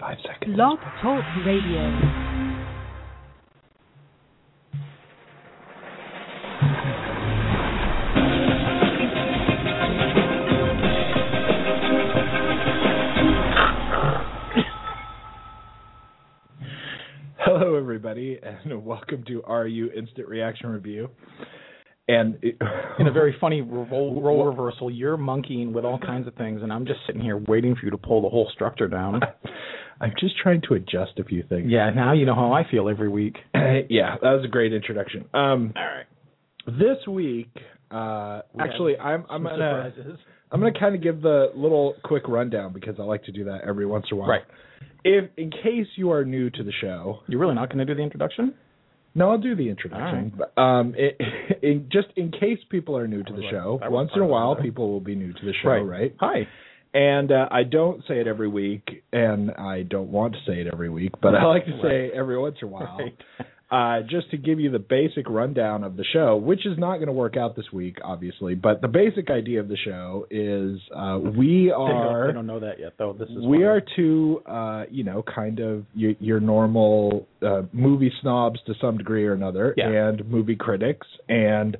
[0.00, 0.54] Five seconds.
[0.54, 2.00] Blog Talk Radio.
[17.38, 21.08] Hello, everybody, and welcome to RU Instant Reaction Review.
[22.06, 22.56] And it,
[23.00, 26.72] in a very funny role, role reversal, you're monkeying with all kinds of things, and
[26.72, 29.22] I'm just sitting here waiting for you to pull the whole structure down.
[30.00, 31.66] I'm just trying to adjust a few things.
[31.70, 33.36] Yeah, now you know how I feel every week.
[33.54, 35.24] yeah, that was a great introduction.
[35.34, 36.06] Um, all right.
[36.66, 37.48] This week,
[37.90, 40.18] uh, We actually, I'm I'm gonna surprises.
[40.52, 43.62] I'm gonna kind of give the little quick rundown because I like to do that
[43.66, 44.28] every once in a while.
[44.30, 44.42] Right.
[45.04, 47.94] If in case you are new to the show, You're really not going to do
[47.94, 48.54] the introduction?
[49.14, 50.32] No, I'll do the introduction.
[50.36, 51.16] But, um, it,
[51.62, 54.22] in, just in case people are new to the show, like- that was once in
[54.22, 55.80] a while, people will be new to the show, Right.
[55.80, 56.16] right?
[56.20, 56.48] Hi.
[56.94, 60.66] And uh, I don't say it every week, and I don't want to say it
[60.72, 62.96] every week, but I like to say it every once in a while.
[62.98, 63.16] Right.
[63.70, 67.06] Uh, just to give you the basic rundown of the show, which is not going
[67.06, 71.18] to work out this week, obviously, but the basic idea of the show is uh,
[71.36, 73.12] we are they don't know that yet, though.
[73.12, 73.64] This is we funny.
[73.64, 78.96] are two, uh, you know, kind of your, your normal uh, movie snobs to some
[78.96, 79.90] degree or another, Yeah.
[79.90, 81.06] and movie critics.
[81.28, 81.76] And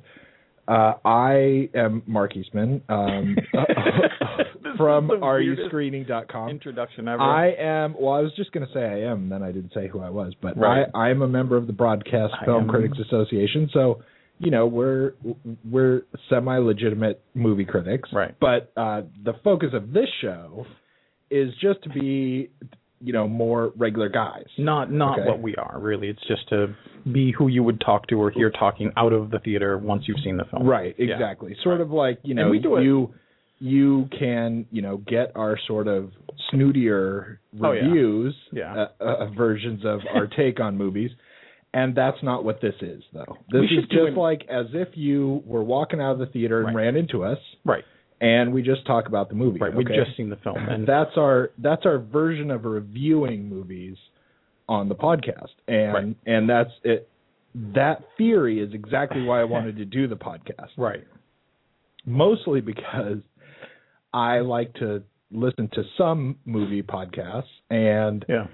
[0.67, 3.35] uh, I am Mark Eastman um,
[4.77, 6.49] from RUScreening.com.
[6.49, 7.21] introduction ever.
[7.21, 7.95] I am.
[7.99, 10.09] Well, I was just going to say I am, then I didn't say who I
[10.09, 10.87] was, but Right.
[10.93, 13.69] I, am a member of the Broadcast I Film am- Critics Association.
[13.73, 14.01] So,
[14.39, 15.13] you know, we're
[15.69, 18.09] we're semi-legitimate movie critics.
[18.13, 18.33] Right.
[18.39, 20.65] But uh, the focus of this show
[21.29, 22.49] is just to be,
[23.01, 24.45] you know, more regular guys.
[24.57, 25.27] not not Okay.
[25.27, 26.07] what we are really.
[26.07, 26.73] It's just to
[27.11, 30.19] be who you would talk to or hear talking out of the theater once you've
[30.23, 30.65] seen the film.
[30.67, 31.13] Right, Yeah.
[31.15, 31.55] exactly.
[31.63, 32.83] Sort of like, you know, we do it-
[33.59, 36.11] you can, you know, get our sort of
[36.53, 37.81] snootier Oh, yeah.
[37.81, 38.85] reviews, Yeah.
[38.99, 41.11] Uh, uh, versions of our take on movies.
[41.73, 43.37] And that's not what this is, though.
[43.51, 46.67] This is just an- like as if you were walking out of the theater and
[46.75, 46.83] Right.
[46.85, 47.83] ran into us, Right.
[48.21, 49.59] and we just talk about the movie.
[49.59, 49.73] Right.
[49.75, 53.97] We've just seen the film, and that's our that's our version of reviewing movies
[54.67, 56.15] on the podcast, and Right.
[56.25, 57.07] and that's it.
[57.75, 61.03] That theory is exactly why I wanted to do the podcast right.
[62.05, 63.17] mostly because
[64.13, 68.47] I like to listen to some movie podcasts and Yeah.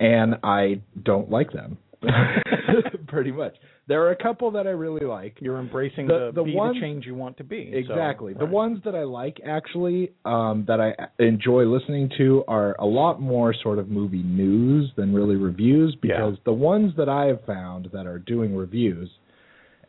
[0.00, 1.78] and I don't like them.
[3.08, 3.56] Pretty much.
[3.86, 5.38] There are a couple that I really like.
[5.40, 7.70] You're embracing The- the, the one- the change you want to be.
[7.72, 8.34] so- Exactly.
[8.34, 13.20] the ones that I like actually um that I enjoy listening to are a lot
[13.20, 17.88] more sort of movie news than really reviews because the ones that I have found
[17.94, 19.08] that are doing reviews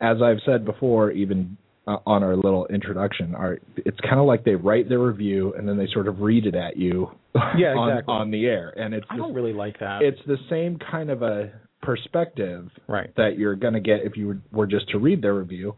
[0.01, 4.43] as I've said before even uh, on our little introduction are it's kind of like
[4.43, 7.07] they write their review and then they sort of read it at you
[7.57, 8.13] Yeah, on, exactly.
[8.13, 10.01] on the air and it's I the, don't really like that.
[10.01, 11.51] it's the same kind of a
[11.81, 13.13] perspective right.
[13.15, 15.75] that you're going to get if you were, were just to read their review,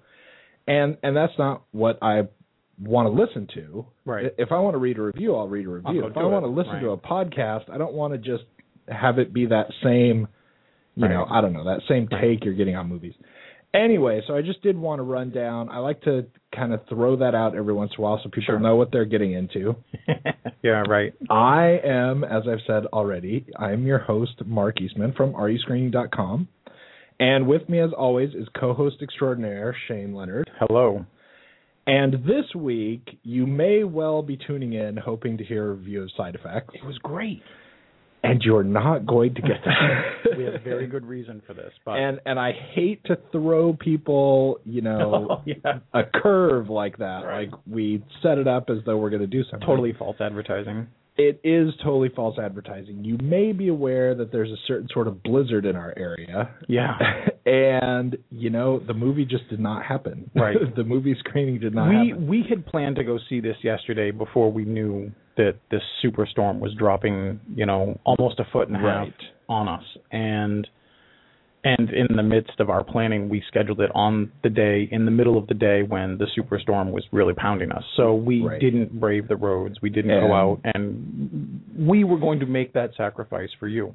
[0.67, 2.23] and and that's not what I
[2.79, 3.85] want to listen to.
[4.05, 4.33] Right.
[4.37, 6.07] If I want to read a review, I'll read a I'll review.
[6.07, 8.43] If I want it, to listen to a podcast, I don't want to just
[8.87, 10.27] have it be that same,
[10.95, 13.13] you know, I don't know, that same take you're getting on movies.
[13.73, 15.69] Anyway, so I just did want to run down.
[15.69, 18.43] I like to kind of throw that out every once in a while so people
[18.47, 18.59] Sure.
[18.59, 19.75] know what they're getting into.
[20.61, 20.83] yeah.
[20.87, 21.13] Right.
[21.29, 26.47] I am, as I've said already, I'm your host, Mark Eastman from RUScreening.com.
[27.19, 30.49] And with me, as always, is co host extraordinaire Shane Leonard.
[30.59, 31.05] Hello.
[31.87, 36.09] And this week, you may well be tuning in hoping to hear a review of
[36.17, 36.73] Side Effects.
[36.75, 37.41] It was great.
[38.23, 40.11] And you're not going to get that.
[40.37, 44.59] we have very good reason for this, but and and I hate to throw people,
[44.63, 45.79] you know, Oh, yeah.
[45.93, 47.21] a curve like that.
[47.25, 47.49] Right.
[47.49, 49.65] Like we set it up as though we're going to do something.
[49.67, 50.87] totally false advertising.
[51.17, 53.03] it is totally false advertising.
[53.03, 56.51] You may be aware that there's a certain sort of blizzard in our area.
[56.67, 56.97] Yeah.
[57.45, 60.29] and you know, the movie just did not happen.
[60.35, 60.57] Right.
[60.75, 62.27] the movie screening did not we happen.
[62.27, 66.73] we had planned to go see this yesterday before we knew that this superstorm was
[66.75, 69.13] dropping, you know, almost a foot and a half Right.
[69.49, 69.83] on us.
[70.11, 70.67] And
[71.63, 75.11] And in the midst of our planning, we scheduled it on the day, in the
[75.11, 77.83] middle of the day when the superstorm was really pounding us.
[77.95, 78.59] So we Right.
[78.59, 79.79] didn't brave the roads.
[79.79, 83.93] We didn't And- go out, and we were going to make that sacrifice for you,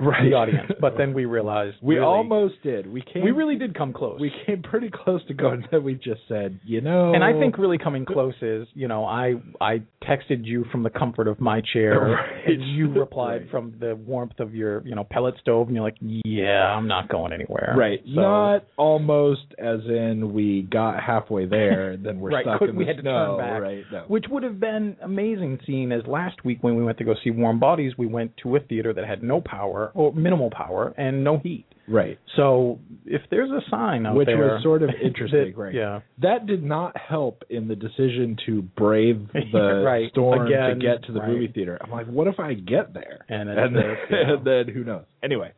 [0.00, 0.24] right.
[0.28, 0.72] the audience.
[0.80, 2.86] But then we realized we really- almost did.
[2.86, 3.22] We came.
[3.24, 4.20] we really did come close.
[4.20, 5.64] we came pretty close to going.
[5.70, 7.12] Then we just said, you know.
[7.14, 10.90] and I think really coming close is, you know, I I texted you from the
[10.90, 12.46] comfort of my chair, Right.
[12.48, 13.50] and you replied Right.
[13.50, 17.08] from the warmth of your, you know, pellet stove, and you're like, yeah, I'm not
[17.08, 17.74] going anywhere.
[17.76, 18.00] Right.
[18.14, 22.84] So, Not almost as in we got halfway there, then we're Right, stuck in we
[22.84, 23.62] the had to turn back.
[23.62, 23.84] Right.
[23.92, 24.04] No.
[24.08, 27.30] which would have been amazing seeing as last week when we went to go see
[27.30, 31.22] Warm Bodies, we went to a theater that had no power or minimal power and
[31.24, 31.66] no heat.
[31.88, 32.18] right.
[32.36, 35.74] So if there's a sign out Which there, was sort of interesting, that- right?
[35.74, 36.00] Yeah.
[36.22, 40.10] That did not help in the decision to brave the Right.
[40.12, 41.28] storm Again, to get to the right.
[41.28, 41.78] movie theater.
[41.82, 43.24] I'm like, what if I get there?
[43.28, 44.32] And and then, yeah.
[44.34, 45.04] and then who knows?
[45.22, 45.52] Anyway,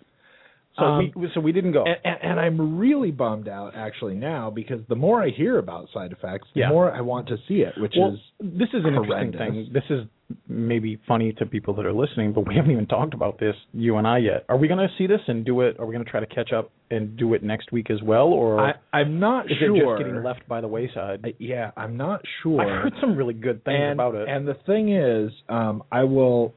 [0.78, 1.84] So Um, we so we didn't go.
[1.84, 5.88] and, and, and I'm really bummed out actually now because the more I hear about
[5.92, 6.68] side effects, the Yeah.
[6.68, 9.68] more I want to see it, which well, is this is an interesting thing.
[9.72, 10.04] This is
[10.48, 13.96] maybe funny to people that are listening, but we haven't even talked about this, you
[13.96, 14.44] and I, yet.
[14.48, 15.78] Are we going to see this and do it?
[15.78, 18.26] Are we going to try to catch up and do it next week as well,
[18.28, 19.76] or I, I'm not is sure.
[19.76, 21.20] it just getting left by the wayside?
[21.24, 22.60] I- yeah, I'm not sure.
[22.60, 24.28] I've heard some really good things and, about it.
[24.28, 26.54] And the thing is, um, I will,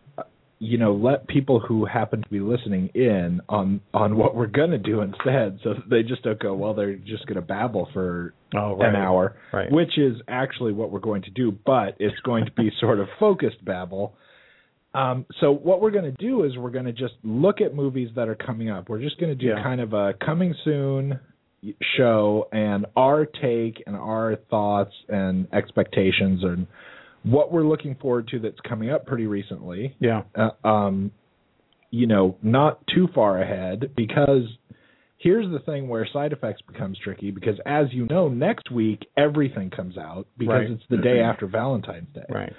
[0.61, 4.77] you know, let people who happen to be listening in on on what we're gonna
[4.77, 8.89] do instead, so they just don't go, well, they're just gonna babble for oh, right.
[8.89, 9.71] an hour, Right.
[9.71, 13.07] which is actually what we're going to do, but it's going to be sort of
[13.19, 14.15] focused babble.
[14.93, 18.09] Um, so what we're going to do is we're going to just look at movies
[18.15, 18.89] that are coming up.
[18.89, 19.61] We're just going to do Yeah.
[19.61, 21.19] kind of a coming soon
[21.97, 26.65] show and our take and our thoughts and expectations and
[27.23, 29.95] what we're looking forward to that's coming up pretty recently.
[29.99, 30.23] Yeah.
[30.35, 31.11] Uh, um,
[31.91, 34.43] you know, not too far ahead because
[35.17, 39.69] here's the thing where side effects becomes tricky because as you know, next week everything
[39.69, 40.69] comes out because Right.
[40.71, 42.25] it's the day after Valentine's Day.
[42.29, 42.53] Right.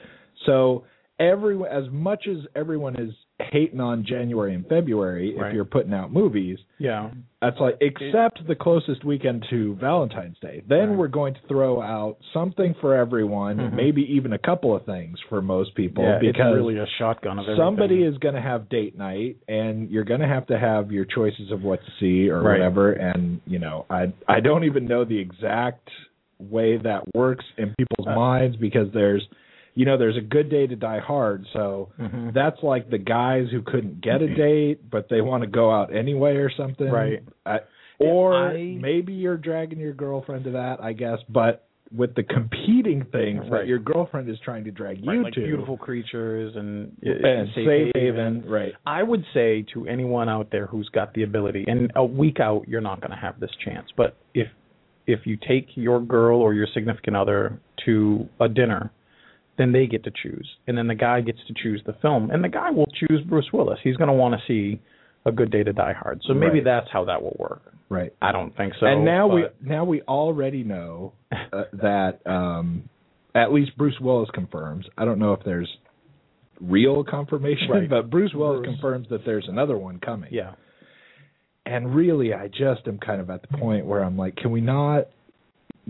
[0.46, 0.84] So
[1.18, 5.48] every as much as everyone is hating on January and February Right.
[5.48, 7.10] if you're putting out movies, Yeah.
[7.40, 10.62] that's like except the closest weekend to Valentine's Day.
[10.68, 10.98] Then Right.
[10.98, 13.72] we're going to throw out something for everyone, Mhm.
[13.72, 17.38] maybe even a couple of things for most people yeah, because it's really a shotgun
[17.38, 17.64] of everything.
[17.64, 21.04] somebody is going to have date night and you're going to have to have your
[21.04, 22.58] choices of what to see or Right.
[22.58, 25.88] whatever and you know i i don't even know the exact
[26.38, 29.26] way that works in people's Uh, minds because there's
[29.80, 32.34] you know there's a good day to die hard so Mhm.
[32.34, 35.88] that's like the guys who couldn't get a date but they want to go out
[36.02, 37.22] anyway or something Right.
[37.46, 37.60] I,
[37.98, 41.66] or I- maybe you're dragging your girlfriend to that i guess but
[42.02, 45.40] with the competing things that your girlfriend is trying to drag Right, you like to
[45.44, 48.74] beautiful creatures and, and safe haven, right?
[48.86, 52.68] I would say to anyone out there who's got the ability, and a week out
[52.68, 54.46] you're not going to have this chance, but if
[55.08, 58.92] if you take your girl or your significant other to a dinner,
[59.58, 62.42] then they get to choose, and then the guy gets to choose the film, and
[62.42, 63.78] the guy will choose Bruce Willis.
[63.82, 64.80] He's going to want to see
[65.26, 66.64] A Good Day to Die Hard, so maybe Right.
[66.64, 67.72] that's how that will work.
[67.90, 68.12] Right.
[68.22, 68.86] I don't think so.
[68.86, 72.88] and now we now we already know uh, that um
[73.34, 74.86] at least Bruce Willis confirms.
[74.96, 75.68] I don't know if there's
[76.60, 77.88] real confirmation, Right.
[77.90, 78.74] but Bruce Willis Bruce.
[78.74, 80.30] confirms that there's another one coming.
[80.32, 80.52] yeah.
[81.66, 84.60] And really I just am kind of at the point where I'm like, can we
[84.60, 85.08] not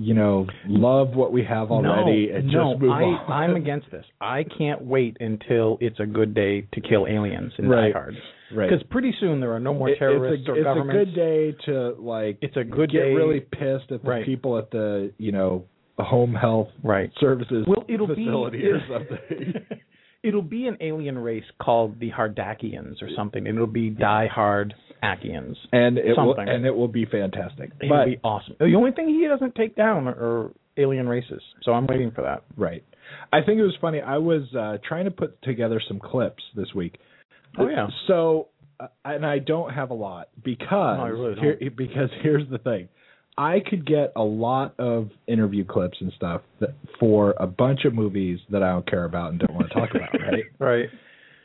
[0.01, 3.33] you know, love what we have already no, and no, just move I, on.
[3.33, 4.05] I'm against this.
[4.21, 7.93] I can't wait until it's a good day to kill aliens in Right.
[7.93, 8.15] Die Hard.
[8.55, 8.69] right.
[8.71, 10.95] Because pretty soon there are no more It- terrorists it's a, or it's governments.
[10.95, 13.15] It's a good day to like It's a good get day.
[13.15, 14.25] really pissed at the Right.
[14.25, 15.65] people at the you know
[15.99, 17.11] home health right.
[17.21, 19.55] services Well, it'll be- facility or something.
[20.23, 23.47] It'll be an alien race called the Hardakians or something.
[23.47, 25.57] It'll be Die Hard Akians.
[25.73, 26.49] and it will Something.
[26.49, 27.73] and it will be fantastic.
[27.81, 28.57] It'll but be awesome.
[28.59, 32.23] The only thing he doesn't take down are, are alien races, so I'm waiting for
[32.23, 32.45] that.
[32.57, 32.85] right,
[33.33, 34.01] I think it was funny.
[34.01, 36.99] I was uh, trying to put together some clips this week.
[37.59, 37.89] Oh yeah.
[38.07, 38.49] So,
[38.79, 42.89] uh, and I don't have a lot because No, really here, because here's the thing.
[43.39, 47.95] I could get a lot of interview clips and stuff that, for a bunch of
[47.95, 50.45] movies that I don't care about and don't want to talk about, right?
[50.59, 50.89] Right.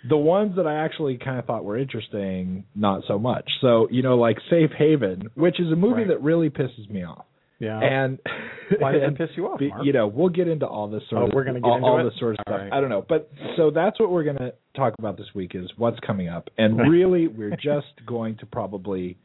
[0.10, 3.50] The ones that I actually kind of thought were interesting, not so much.
[3.62, 6.08] So, you know, like Safe Haven, which is a movie Right.
[6.10, 7.25] that really pisses me off.
[7.60, 7.80] Yeah.
[7.80, 8.20] And
[8.80, 9.86] Why does and that piss you off, Mark?
[9.86, 11.88] you know, we'll get into all this sort Oh, of we're gonna get all, into
[11.88, 12.04] all it?
[12.10, 12.62] this sort of All stuff.
[12.65, 12.74] right.
[12.74, 15.72] I don't know, but so that's what we're going to talk about this week is
[15.77, 19.18] what's coming up, and really we're just going to probably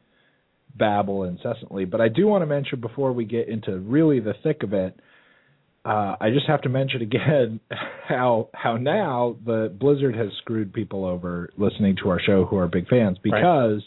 [0.75, 1.85] babble incessantly.
[1.85, 4.99] But I do want to mention before we get into really the thick of it,
[5.83, 7.59] uh, I just have to mention again
[8.07, 12.67] how how now the Blizzard has screwed people over listening to our show who are
[12.67, 13.81] big fans because.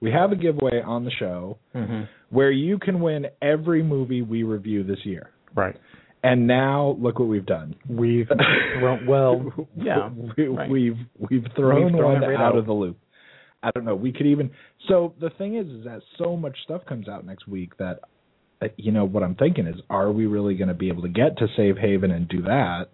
[0.00, 2.02] We have a giveaway on the show Mm-hmm.
[2.28, 5.30] where you can win every movie we review this year.
[5.54, 5.76] Right.
[6.22, 7.74] And now look what we've done.
[7.88, 8.28] We've
[8.78, 10.68] thrown, well, yeah, we, right.
[10.68, 12.56] we've we've thrown, We've thrown one right out out.
[12.58, 12.98] of the loop.
[13.64, 13.94] I don't know.
[13.94, 14.50] We could even.
[14.88, 18.00] So the thing is, is that so much stuff comes out next week that,
[18.62, 21.08] uh, you know, what I'm thinking is, are we really going to be able to
[21.08, 22.88] get to Save Haven and do that?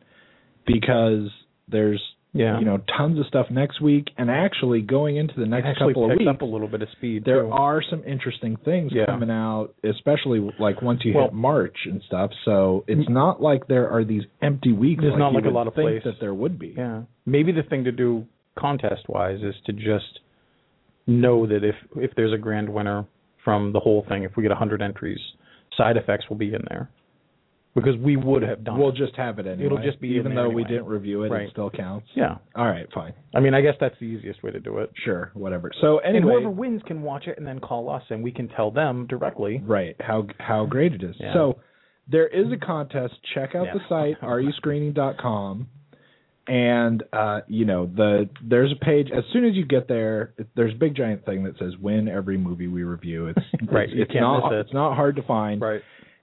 [0.67, 1.29] Because
[1.69, 2.01] there's,
[2.33, 2.59] yeah.
[2.61, 6.13] you know, tons of stuff next week, and actually going into the next actually couple
[6.13, 7.25] of weeks, up a little bit of speed.
[7.25, 7.51] there too.
[7.51, 9.07] are some interesting things Yeah.
[9.07, 12.31] coming out, especially like once you Well- hit March and stuff.
[12.45, 15.03] So it's not like there are these empty weeks.
[15.03, 16.05] There's not you like a lot of place.
[16.05, 16.75] that there would be.
[16.77, 17.03] Yeah.
[17.27, 20.21] Maybe the thing to do contest wise is to just
[21.11, 23.05] know that if if there's a grand winner
[23.45, 25.19] from the whole thing, if we get 100 entries,
[25.77, 26.91] side effects will be in there.
[27.73, 28.97] Because we would have done We'll it.
[28.97, 29.67] just have it anyway.
[29.67, 31.43] It'll just be in even though we didn't review it, Right.
[31.43, 32.09] it still counts.
[32.17, 32.39] Yeah.
[32.57, 34.91] All right, fine, I mean, I guess that's the easiest way to do it.
[35.05, 35.71] sure, whatever.
[35.81, 38.49] So and anyway, whoever wins can watch it and then call us and we can
[38.49, 39.63] tell them directly.
[39.65, 39.95] right?
[40.01, 41.15] How how great it is.
[41.21, 41.33] Yeah.
[41.33, 41.61] So
[42.09, 43.15] there is a contest.
[43.35, 43.75] Check out Yeah.
[43.75, 45.69] the site RUScreening.com,
[46.47, 49.09] and uh, you know the there's a page.
[49.17, 52.39] As soon as you get there, there's a big giant thing that says "Win every
[52.39, 53.39] movie we review." It's
[53.73, 54.59] Right, It's, it's can't it.
[54.67, 55.61] it's not hard to find.
[55.61, 55.83] Right.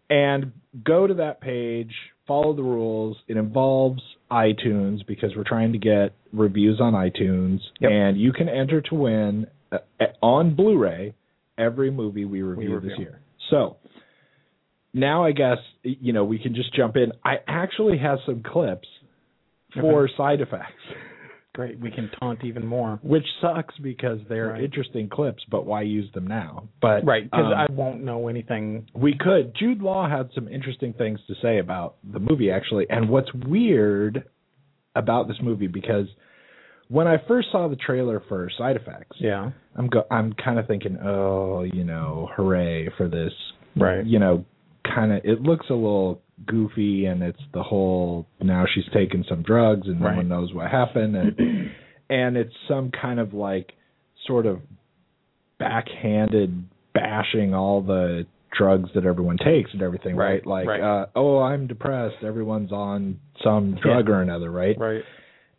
[0.10, 0.52] and
[0.84, 1.94] go to that page,
[2.28, 3.18] follow the rules.
[3.28, 7.92] It involves iTunes because we're trying to get reviews on iTunes, Yep.
[7.92, 9.78] and you can enter to win uh,
[10.22, 11.14] on Blu-ray
[11.58, 12.90] every movie we review, review.
[12.90, 13.20] this year.
[13.50, 13.78] So
[14.94, 17.12] now I guess you know we can just jump in.
[17.24, 18.88] I actually have some clips
[19.82, 20.74] for side effects.
[21.54, 21.80] Great.
[21.80, 23.00] We can taunt even more.
[23.02, 24.64] Which sucks because they're Right.
[24.64, 26.68] interesting clips, but why use them now?
[26.82, 27.24] But Right.
[27.24, 28.86] Because um, I won't know anything.
[28.94, 29.56] we could.
[29.56, 32.88] Jude Law had some interesting things to say about the movie, actually.
[32.92, 34.24] And what's weird
[34.96, 36.06] about this movie because
[36.90, 39.50] when I first saw the trailer for Side Effects, Yeah.
[39.76, 43.34] I'm go- I'm kind of thinking, oh, you know, hooray for this.
[43.76, 44.06] Right.
[44.06, 44.46] You know,
[44.84, 45.22] kind of.
[45.26, 50.00] It looks a little goofy, and it's the whole now she's taken some drugs and
[50.00, 51.38] no one knows what happened, and
[52.10, 53.74] and it's some kind of like
[54.26, 54.60] sort of
[55.60, 58.26] backhanded bashing all the
[58.58, 60.46] drugs that everyone takes and everything, right?
[60.46, 60.82] Right, Like, right.
[60.82, 62.24] Uh, oh, I'm depressed.
[62.24, 64.16] Everyone's on some drug Yeah.
[64.16, 64.78] or another, right?
[64.78, 65.04] Right.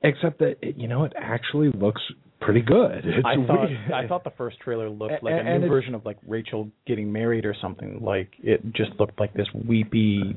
[0.03, 2.01] Except that it, you know it actually looks
[2.41, 3.05] pretty good.
[3.05, 3.93] It's I thought weird.
[3.93, 7.45] I thought the first trailer looked like a new version of like Rachel getting married
[7.45, 7.99] or something.
[8.01, 10.37] Like it just looked like this weepy,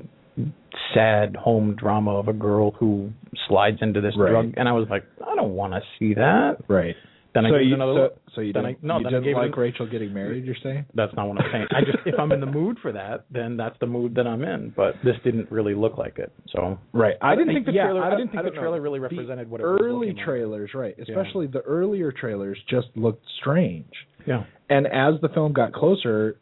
[0.93, 3.12] sad home drama of a girl who
[3.48, 4.29] slides into this Right.
[4.31, 6.57] drug, and I was like, I don't want to see that.
[6.67, 6.95] right.
[7.33, 9.13] Then I so gave you another so, so you Then didn't, I- no, you then
[9.13, 10.43] didn't gave like Rachel getting married.
[10.43, 10.83] You're saying?
[10.93, 11.67] That's not what I'm saying.
[11.71, 14.43] I just if I'm in the mood for that, then that's the mood that I'm
[14.43, 14.74] in.
[14.75, 16.29] But this didn't really look like it.
[16.50, 17.15] So Right.
[17.21, 18.03] I didn't think the yeah, trailer.
[18.03, 18.60] I, don't- didn't think the know.
[18.60, 20.25] trailer really The represented what it was early looking like.
[20.25, 20.93] trailers, right?
[21.00, 23.93] Especially the earlier trailers just looked strange.
[24.27, 24.43] Yeah.
[24.69, 26.36] And as the film got closer,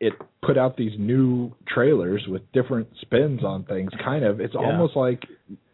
[0.00, 0.12] it
[0.42, 3.90] put out these new trailers with different spins on things.
[4.04, 4.60] Kind of, it's Yeah.
[4.66, 5.24] almost like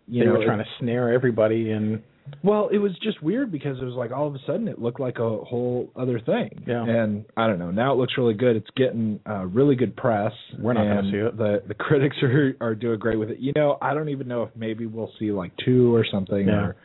[0.09, 2.03] you they know, were trying it- to snare everybody and
[2.45, 5.01] Well, it was just weird because it was like all of a sudden it looked
[5.01, 6.63] like a whole other thing.
[6.67, 6.85] Yeah.
[6.85, 7.71] And I don't know.
[7.73, 8.55] Now it looks really good.
[8.57, 10.33] It's getting uh, really good press.
[10.59, 11.37] We're not gonna see it.
[11.37, 13.39] The the critics are are doing great with it.
[13.41, 16.67] You know, I don't even know if maybe we'll see like two or something Yeah.
[16.67, 16.77] or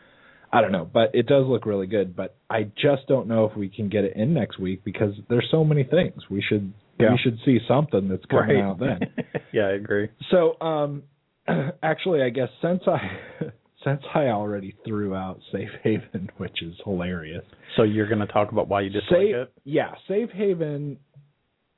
[0.51, 2.15] I don't know, but it does look really good.
[2.15, 5.47] But I just don't know if we can get it in next week because there's
[5.51, 6.23] so many things.
[6.29, 7.11] We should Yeah.
[7.11, 8.99] we should see something that's coming out then.
[9.53, 10.09] yeah, I agree.
[10.31, 11.03] So, um,
[11.83, 12.99] actually, I guess since I
[13.83, 17.43] since I already threw out Safe Haven, which is hilarious.
[17.75, 19.53] So you're going to talk about why you dislike Safe, it?
[19.65, 20.97] yeah, Safe Haven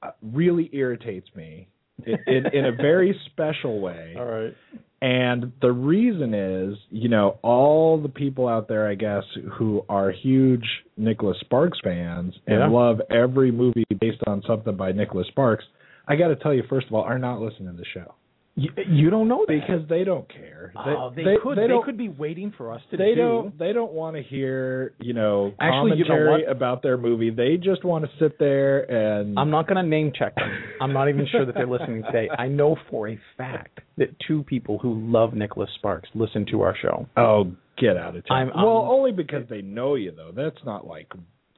[0.01, 1.67] uh, really irritates me
[2.05, 4.15] in, in, in a very special way.
[4.17, 4.55] All right.
[5.01, 10.11] And the reason is, you know, all the people out there, I guess, who are
[10.11, 10.65] huge
[10.97, 12.67] Nicholas Sparks fans and Yeah.
[12.67, 15.65] love every movie based on something by Nicholas Sparks,
[16.07, 18.13] I got to tell you, first of all, are not listening to the show
[18.59, 19.61] You, you don't know that.
[19.61, 20.73] because they don't care.
[20.75, 21.57] oh, they, could.
[21.57, 23.15] They, don't, could be waiting for us to they do.
[23.15, 27.29] don't they don't want to hear you know Actually, you know commentary about their movie.
[27.29, 30.51] They just want to sit there and I'm not going to name check them.
[30.81, 32.29] I'm not even sure that they're listening today.
[32.37, 36.75] I know for a fact that two people who love Nicholas Sparks listen to our
[36.81, 37.07] show.
[37.17, 38.37] oh get out of town.
[38.37, 40.31] I'm- well, I'm- only because they know you though.
[40.35, 41.07] That's not like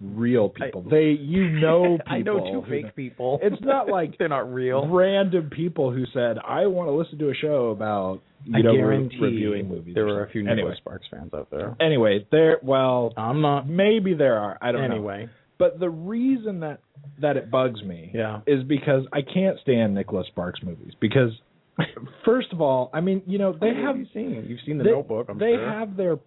[0.02, 0.82] real people.
[0.90, 2.06] they you know people.
[2.14, 3.40] I know two fake people.
[3.42, 4.88] It's not like they're not real.
[4.88, 8.74] Random people who said I want to listen to a show about you I know
[8.76, 9.94] guarantee reviewing movies.
[9.96, 10.56] there were a few something.
[10.56, 10.78] Nicholas.
[10.80, 11.76] Sparks fans out there.
[11.80, 12.58] Anyway, there.
[12.64, 13.70] Well, I'm not.
[13.70, 14.58] maybe there are.
[14.62, 14.96] I don't know.
[14.96, 15.30] Anyway,
[15.60, 16.80] But the reason that
[17.20, 18.42] that it bugs me yeah.
[18.48, 21.32] is because I can't stand Nicholas Sparks movies because
[22.26, 24.46] first of all, I mean, you know, they What have you seen?
[24.48, 25.28] You've seen the they, Notebook.
[25.30, 25.70] I'm they sure.
[25.72, 26.18] have their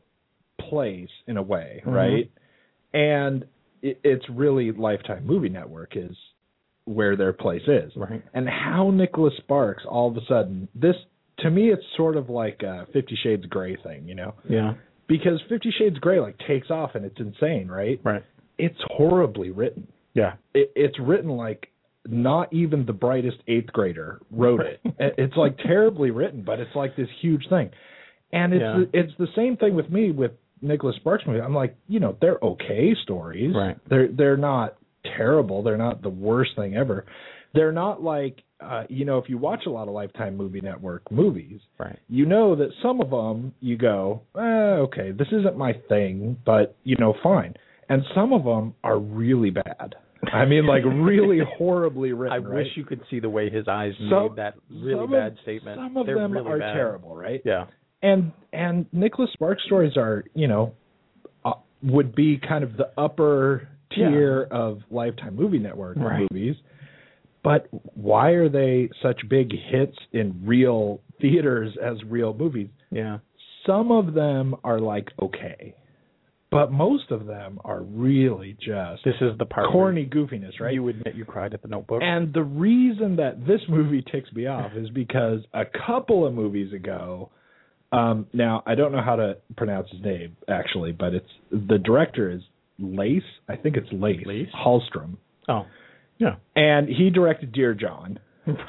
[0.69, 1.93] place in a way, Mhm.
[1.93, 2.31] right?
[2.93, 3.45] And
[3.85, 6.17] it, it's really Lifetime Movie Network is
[6.87, 8.23] where their place is, Right.
[8.35, 10.97] and how Nicholas Sparks all of a sudden this
[11.39, 14.75] to me it's sort of like a Fifty Shades Grey thing, you know, Yeah.
[15.09, 18.01] because Fifty Shades Grey like takes off and it's insane, right?
[18.03, 18.23] Right.
[18.59, 19.87] It's horribly written.
[20.15, 20.35] Yeah.
[20.55, 21.69] It, it's written like
[22.07, 24.79] not even the brightest eighth grader wrote it.
[24.99, 27.71] It- It's like terribly written, but it's like this huge thing.
[28.33, 28.85] And it's Yeah.
[28.93, 30.33] it's the same thing with me with
[30.65, 31.41] Nicholas Sparks movie.
[31.41, 33.55] I'm like, you know, they're okay stories.
[33.55, 33.77] Right.
[33.89, 34.77] They're they're not
[35.17, 35.63] terrible.
[35.63, 37.05] They're not the worst thing ever.
[37.53, 41.11] They're not like uh, you know, if you watch a lot of Lifetime Movie Network
[41.13, 41.99] movies, Right.
[42.09, 46.75] you know that some of them you go, eh, okay, this isn't my thing, but
[46.85, 47.55] you know, fine.
[47.91, 49.95] And some of them are really bad.
[50.33, 52.33] I mean, like really horribly written.
[52.33, 52.55] I right?
[52.65, 55.77] wish you could see the way his eyes Some- made that really bad of, statement.
[55.79, 56.73] Some of They're them really are bad.
[56.73, 57.43] terrible, right?
[57.45, 57.67] Yeah.
[58.05, 60.75] And and Nicholas Sparks stories are, you know,
[61.45, 66.27] uh, would be kind of the upper tier of Lifetime Movie Network Right.
[66.31, 66.57] movies.
[67.43, 72.69] But why are they such big hits in real theaters as real movies?
[72.91, 73.19] Yeah.
[73.67, 75.75] some of them are like okay,
[76.51, 80.75] but most of them are really just This is the part corny goofiness, right?
[80.75, 82.03] You admit you cried at the Notebook.
[82.03, 86.73] And the reason that this movie ticks me off is because a couple of movies
[86.75, 87.31] ago,
[87.95, 92.31] um, now I don't know how to pronounce his name actually, but it's the director
[92.31, 92.41] is
[92.79, 93.23] Lace.
[93.49, 94.49] I think it's Lace, Lace?
[94.55, 95.17] Hallstrom,
[95.49, 95.67] oh.
[96.19, 96.37] Yeah.
[96.57, 98.19] and he directed Dear John.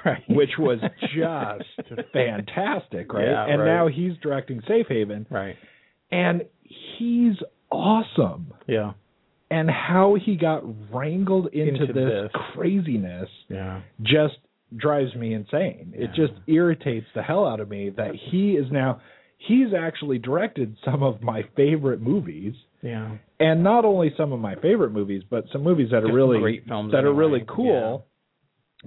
[0.06, 0.24] Right.
[0.30, 3.26] Which was just fantastic, right?
[3.28, 3.68] Yeah, and right.
[3.68, 5.56] now he's directing Safe Haven, right.
[6.12, 6.44] and
[6.98, 7.36] he's
[7.70, 8.54] awesome.
[8.68, 8.94] Yeah.
[9.52, 10.64] And how he got
[10.94, 12.32] wrangled into, Into this, this.
[12.56, 13.82] craziness Yeah.
[14.02, 14.36] just
[14.76, 15.94] drives me insane.
[15.96, 19.02] It just irritates the hell out of me that he is now
[19.48, 22.54] he's actually directed some of my favorite movies.
[22.82, 23.18] Yeah.
[23.40, 26.66] And not only some of my favorite movies, but some movies that are really great
[26.68, 28.06] films that are really cool.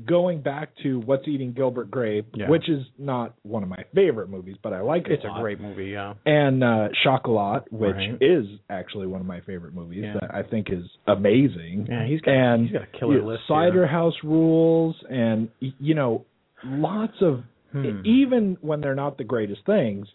[0.06, 2.48] Going back to What's Eating Gilbert Grape, Yeah.
[2.48, 5.12] which is not one of my favorite movies, but I like it.
[5.14, 6.14] It's a lot great movie, yeah.
[6.24, 8.16] and uh Chocolat, which Right.
[8.20, 10.12] is actually one of my favorite movies Yeah.
[10.20, 11.88] that I think is amazing.
[11.90, 13.42] Yeah, he's got and he's got a killer list.
[13.48, 13.86] Cider here.
[13.88, 16.24] House Rules, and you know,
[16.64, 17.42] lots of
[17.72, 18.00] Hmm.
[18.04, 20.06] even when they're not the greatest things,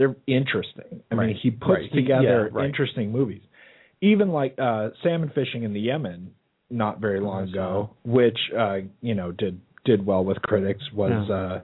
[0.00, 1.02] they're interesting.
[1.10, 1.90] I mean, he puts Right.
[1.92, 2.64] He- together yeah, right.
[2.64, 3.42] interesting movies.
[4.00, 6.30] Even like uh Salmon Fishing in the Yemen,
[6.70, 11.12] not very long I ago, which uh, you know did did well with critics, was
[11.28, 11.34] Yeah.
[11.36, 11.60] uh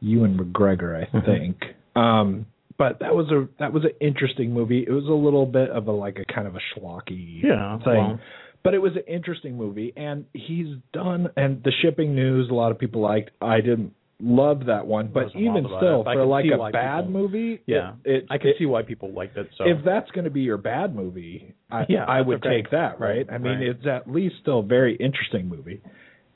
[0.00, 1.24] Ewan McGregor, I Mhm.
[1.26, 1.56] think.
[1.96, 2.46] Um,
[2.78, 4.84] but that was a that was an interesting movie.
[4.86, 7.78] It was a little bit of a like a kind of a schlocky Yeah.
[7.78, 7.94] thing.
[7.96, 8.20] well,
[8.64, 11.28] But it was an interesting movie, and he's done.
[11.36, 13.30] And the shipping news, a lot of people liked.
[13.40, 17.94] I didn't love that one, but even still, for like a bad people- movie, yeah.
[18.04, 19.48] it, it I can it- see why people liked it.
[19.58, 22.62] So if that's going to be your bad movie, I, Yeah, I would okay.
[22.62, 23.26] take that, right?
[23.30, 23.68] I mean, Right.
[23.68, 25.80] it's at least still a very interesting movie.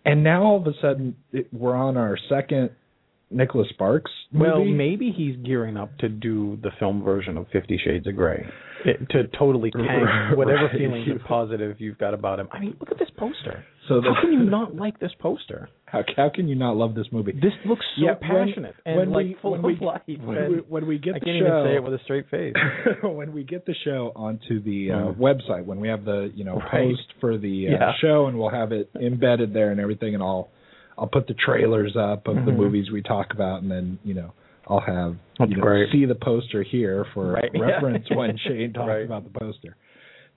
[0.05, 2.71] And now all of a sudden, it, we're on our second
[3.31, 4.51] Nicholas Sparks movie.
[4.51, 8.47] Well, maybe he's gearing up to do the film version of Fifty Shades of Grey
[8.85, 10.79] it, to totally tank whatever Right.
[10.79, 12.49] feelings of positive you've got about him.
[12.53, 13.65] I mean, look at this poster.
[13.89, 15.69] so the, How can you not like this poster?
[15.87, 17.33] how, how can you not love this movie?
[17.33, 20.03] This looks so Yeah, when- passionate and when like we- full when of we- life.
[20.07, 22.29] when we, when we get I the can't show, even say it with a straight
[22.31, 22.55] face.
[23.03, 25.17] when we get the show onto the uh, Mm.
[25.17, 26.91] website, when we have the you know Right.
[26.95, 27.93] post for the uh, Yeah.
[28.01, 30.49] show, and we'll have it embedded there and everything, and I'll
[30.99, 32.57] I'll put the trailers up of the Mhm.
[32.57, 34.33] movies we talk about, and then you know
[34.69, 35.91] I'll have That's you know, great.
[35.93, 37.51] see the poster here for Right.
[37.59, 39.05] reference when Shane talks Right.
[39.05, 39.77] about the poster.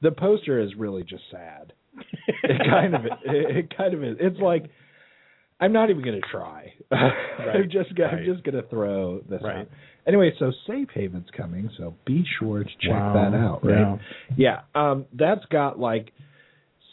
[0.02, 1.74] The poster is really just sad.
[2.44, 4.18] It kind of it, it kind of is.
[4.20, 4.70] It's like
[5.62, 6.74] I'm not even going to try.
[6.92, 9.58] I'm just gonna, I'm just going to throw this Right.
[9.58, 9.68] out.
[10.08, 13.14] Anyway, so Safe Haven's coming, so be sure to check Wow.
[13.14, 14.00] that out, right?
[14.38, 14.62] Yeah.
[14.76, 14.82] Yeah.
[14.82, 16.12] Um that's got like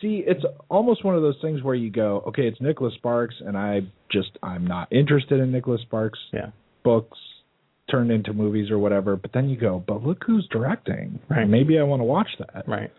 [0.00, 3.56] see, it's almost one of those things where you go, okay, it's Nicholas Sparks and
[3.56, 3.80] I
[4.10, 6.50] just I'm not interested in Nicholas Sparks Yeah.
[6.84, 7.18] books
[7.90, 11.20] turned into movies or whatever, but then you go, but look who's directing.
[11.30, 11.48] Right.
[11.48, 12.66] Maybe I want to watch that.
[12.68, 12.90] Right.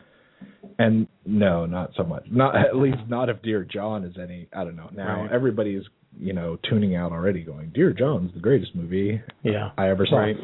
[0.79, 2.25] And no, not so much.
[2.31, 4.47] Not at least not if Dear John is any.
[4.53, 4.89] I don't know.
[4.95, 5.31] Now Right.
[5.31, 5.83] everybody's
[6.19, 9.71] you know tuning out already, going, Dear John's the greatest movie Yeah.
[9.77, 10.17] I ever saw.
[10.17, 10.37] Right.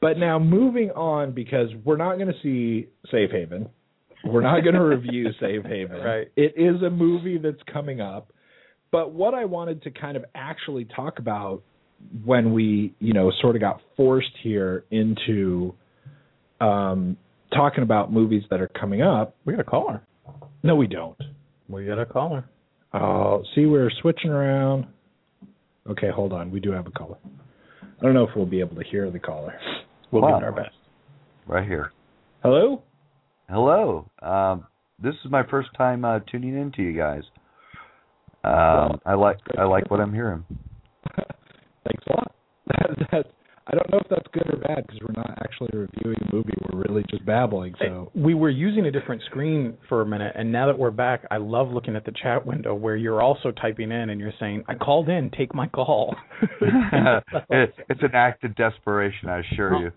[0.00, 3.68] But now moving on because we're not going to see Safe Haven.
[4.24, 6.00] We're not going to review Safe Haven.
[6.04, 6.28] Right.
[6.36, 8.32] It is a movie that's coming up.
[8.90, 11.62] But what I wanted to kind of actually talk about
[12.24, 15.74] when we, you know, sort of got forced here into
[16.60, 17.16] um
[17.54, 19.34] talking about movies that are coming up.
[19.44, 20.02] We got a caller.
[20.62, 21.16] No, we don't.
[21.68, 22.44] We got a caller.
[22.92, 24.86] Oh, see, we're switching around.
[25.88, 26.50] Okay, hold on.
[26.50, 27.16] We do have a caller.
[27.82, 29.54] I don't know if we'll be able to hear the caller.
[30.10, 30.38] We'll Wow.
[30.38, 30.74] it our best.
[31.46, 31.92] Right here.
[32.42, 32.82] Hello?
[33.48, 34.10] Hello.
[34.20, 34.66] Um,
[35.02, 37.22] this is my first time uh, tuning in to you guys.
[38.44, 40.44] Um, I like I like what I'm hearing.
[41.16, 42.34] Thanks a lot.
[42.66, 43.26] That, that,
[43.66, 46.54] I don't know if that's good or bad because we're not actually reviewing a movie.
[46.70, 47.74] We're really just babbling.
[47.80, 51.26] So we were using a different screen for a minute, and now that we're back,
[51.30, 54.64] I love looking at the chat window where you're also typing in and you're saying,
[54.68, 56.14] "I called in, take my call."
[57.50, 59.92] it's an act of desperation, I assure you.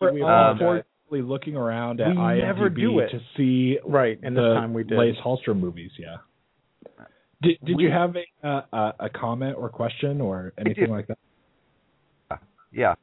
[0.00, 0.82] We're um,
[1.22, 3.10] looking around at we IMDb never do it.
[3.10, 4.98] to see right, and the this time we did.
[4.98, 5.90] Lace Hallstrom movies.
[5.98, 6.16] Yeah.
[7.42, 11.06] Did Did We- you have a, uh, a a comment or question or anything like
[11.08, 11.18] that?
[12.72, 12.94] Yeah.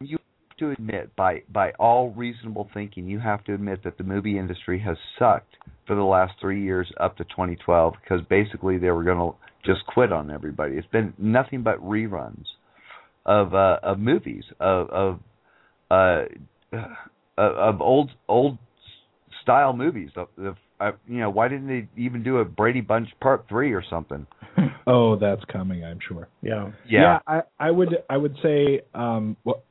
[0.00, 0.18] You
[0.50, 4.38] have to admit, by by all reasonable thinking, you have to admit that the movie
[4.38, 9.04] industry has sucked for the last three years up to 2012 because basically they were
[9.04, 10.76] going to just quit on everybody.
[10.76, 12.44] It's been nothing but reruns
[13.26, 15.20] of uh, of movies of of
[15.90, 16.24] uh,
[17.42, 18.58] of old old
[19.42, 20.10] style movies.
[20.16, 23.72] Of, of uh, you know, why didn't they even do a Brady Bunch Part Three
[23.72, 24.26] or something?
[24.90, 25.84] Oh, that's coming.
[25.84, 26.28] I'm sure.
[26.40, 26.70] Yeah.
[26.88, 27.18] Yeah.
[27.26, 29.62] I, I would I would say um well,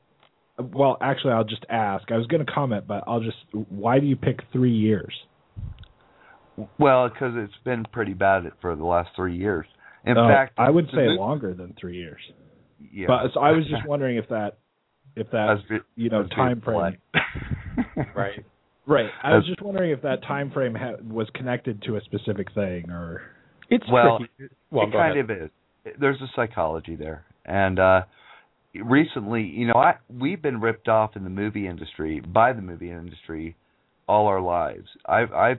[0.60, 2.12] well actually I'll just ask.
[2.12, 3.36] I was going to comment, but I'll just
[3.68, 5.12] why do you pick three years?
[6.78, 9.66] Well, because it's been pretty bad for the last three years.
[10.04, 12.20] In Oh, fact, I would say mo- longer than three years.
[12.92, 13.06] Yeah.
[13.08, 14.58] But so I was just wondering if that
[15.18, 16.98] if that As it- you know as time frame blood.
[18.14, 18.44] Right.
[18.86, 19.10] right.
[19.22, 22.90] I was just wondering if that time frame ha- was connected to a specific thing
[22.90, 23.22] or
[23.70, 24.54] It's Well, tricky.
[24.70, 25.30] Well, it kind ahead.
[25.30, 25.50] of is.
[26.00, 28.02] There's a psychology there, and uh
[28.74, 32.90] recently, you know, I we've been ripped off in the movie industry by the movie
[32.90, 33.56] industry
[34.08, 34.88] all our lives.
[35.06, 35.58] I've I've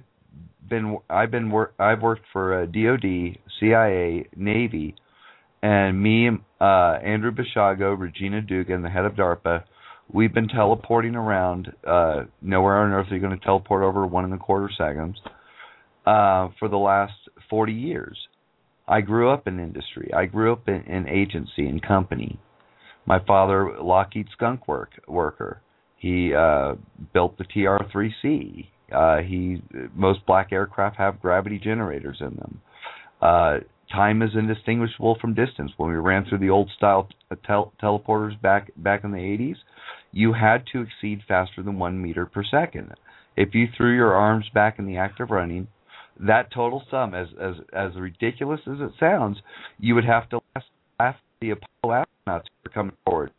[0.70, 4.96] been I've been work I've worked for uh, DoD, CIA, Navy,
[5.62, 6.30] and me,
[6.62, 6.64] uh,
[7.04, 9.64] Andrew Basiago, Regina Dugan, the head of DARPA.
[10.12, 11.72] We've been teleporting around.
[11.86, 15.18] Uh, nowhere on earth are you going to teleport over one and a quarter seconds
[16.06, 17.14] uh, for the last
[17.50, 18.18] 40 years.
[18.88, 20.12] I grew up in industry.
[20.16, 22.40] I grew up in, in agency and company.
[23.06, 25.62] My father, Lockheed Skunk work worker.
[25.98, 26.76] He uh,
[27.14, 28.68] built the TR-3C.
[28.92, 29.62] Uh, he
[29.94, 32.62] most black aircraft have gravity generators in them.
[33.22, 33.60] Uh,
[33.92, 35.72] time is indistinguishable from distance.
[35.78, 37.10] When we ran through the old style
[37.46, 39.58] tel- teleporters back back in the 80s,
[40.12, 42.94] you had to exceed faster than one meter per second.
[43.36, 45.68] If you threw your arms back in the act of running,
[46.20, 49.38] that total sum, as as as ridiculous as it sounds,
[49.80, 50.66] you would have to laugh
[51.00, 53.32] laugh the Apollo astronauts who are coming forward.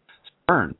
[0.45, 0.75] Stern,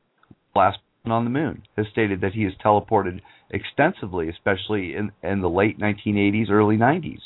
[0.55, 5.49] last on the moon, has stated that he has teleported extensively, especially in in the
[5.49, 7.19] late 1980s, early 90s.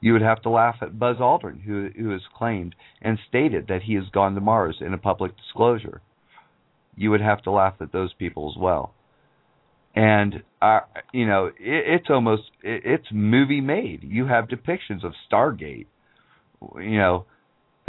[0.00, 3.82] You would have to laugh at Buzz Aldrin, who who has claimed and stated that
[3.82, 6.00] he has gone to Mars in a public disclosure.
[6.96, 8.94] You would have to laugh at those people as well
[9.94, 10.80] and uh,
[11.12, 14.00] you know it, it's almost it, it's movie made.
[14.02, 15.86] You have depictions of Stargate.
[16.76, 17.24] You know,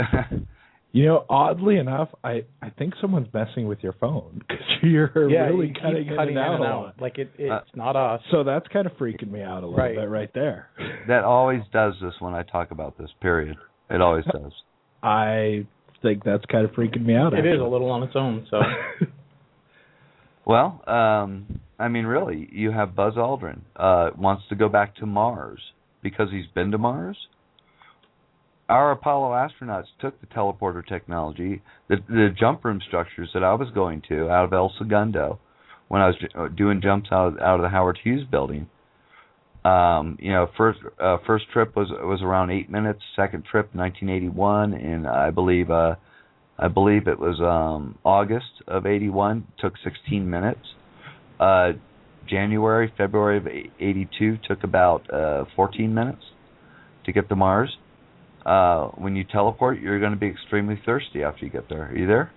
[0.92, 5.46] you know oddly enough I I think someone's messing with your phone cuz you're yeah,
[5.46, 6.82] really you keep cutting, in and out, in and a out.
[6.84, 7.00] lot.
[7.00, 8.20] Like it, it's Uh, not us.
[8.30, 9.96] So that's kind of freaking me out a little Right.
[9.96, 10.68] bit right there.
[11.08, 13.10] that always does this when I talk about this.
[13.20, 13.56] Period.
[13.90, 14.52] It always does.
[15.02, 15.66] I
[16.02, 17.32] think that's kind of freaking me out.
[17.32, 18.46] It is a little on its own.
[18.50, 18.60] So
[20.44, 25.06] Well, um, I mean, really, you have Buzz Aldrin uh, wants to go back to
[25.06, 25.60] Mars
[26.02, 27.16] because he's been to Mars.
[28.72, 33.68] Our Apollo astronauts took the teleporter technology, the the jump room structures that I was
[33.74, 35.38] going to out of El Segundo
[35.88, 38.70] when I was uh, doing jumps out out of the Howard Hughes building.
[39.62, 43.00] Um, you know, first uh, first trip was was around eight minutes.
[43.14, 45.96] Second trip, 1981, and I believe uh,
[46.58, 50.66] I believe it was um, August of 81, took 16 minutes.
[51.38, 51.72] Uh,
[52.26, 56.22] January, February of 82 took about uh, 14 minutes
[57.04, 57.76] to get to Mars.
[58.44, 61.90] Uh, when you teleport, you're going to be extremely thirsty after you get there.
[61.90, 62.32] Are you there?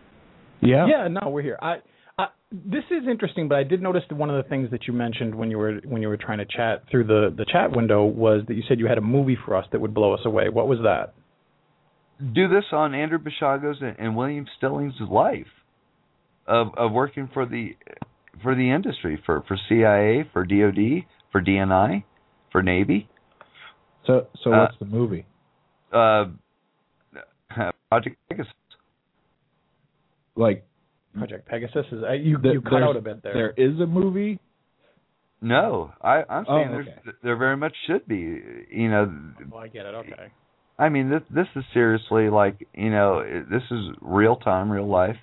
[0.61, 0.85] yeah.
[0.87, 1.57] yeah, no, we're here.
[1.61, 1.77] I,
[2.17, 4.93] I this is interesting, but I did notice that one of the things that you
[4.93, 8.05] mentioned when you were when you were trying to chat through the the chat window
[8.05, 10.49] was that you said you had a movie for us that would blow us away.
[10.49, 11.13] What was that?
[12.33, 15.47] Do this on Andrew Basiago's and, and William Stillings' life
[16.47, 17.75] of of working for the
[18.41, 22.03] for the industry for for CIA, for DoD, for DNI,
[22.51, 23.09] for Navy.
[24.05, 25.25] So so Uh, what's the movie?
[25.95, 26.25] Uh,
[27.89, 28.53] Project Pegasus.
[30.35, 30.65] Like
[31.17, 33.33] Project Pegasus is uh, you th- you cut out a bit there.
[33.33, 34.39] There is a movie.
[35.41, 36.95] No, I, I'm Oh, saying okay.
[37.05, 38.41] there's there very much should be.
[38.71, 39.11] You know,
[39.53, 39.95] Oh, I get it.
[39.95, 40.31] Okay.
[40.77, 45.17] I mean this this is seriously like you know this is real time, real life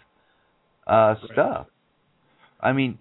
[0.87, 1.67] uh stuff.
[2.61, 2.99] I mean,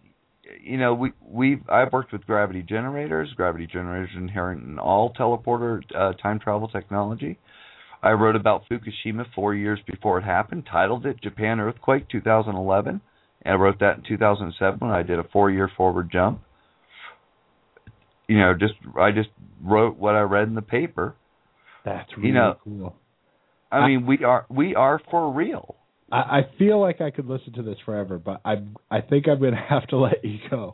[0.62, 3.32] you know, we we I've worked with gravity generators.
[3.36, 7.38] Gravity generators inherent in all teleporter uh, time travel technology.
[8.04, 13.02] I wrote about Fukushima four years before it happened, titled it Japan Earthquake 2011.
[13.44, 16.42] And I wrote that in 2007 when I did a four-year forward jump.
[18.28, 19.30] You know, just I just
[19.64, 21.16] wrote what I read in the paper.
[21.84, 22.96] That's really You know, cool.
[23.72, 25.76] I, I- mean, we are we are for real.
[26.12, 28.56] I, I feel like I could listen to this forever, but I
[28.90, 30.74] I think I'm gonna have to let you go.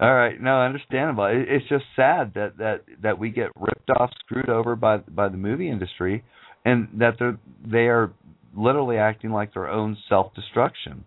[0.00, 1.26] All right, no, understandable.
[1.26, 5.28] It, it's just sad that that that we get ripped off, screwed over by by
[5.28, 6.24] the movie industry,
[6.64, 7.38] and that they're
[7.70, 8.12] they are
[8.56, 11.04] literally acting like their own self destruction.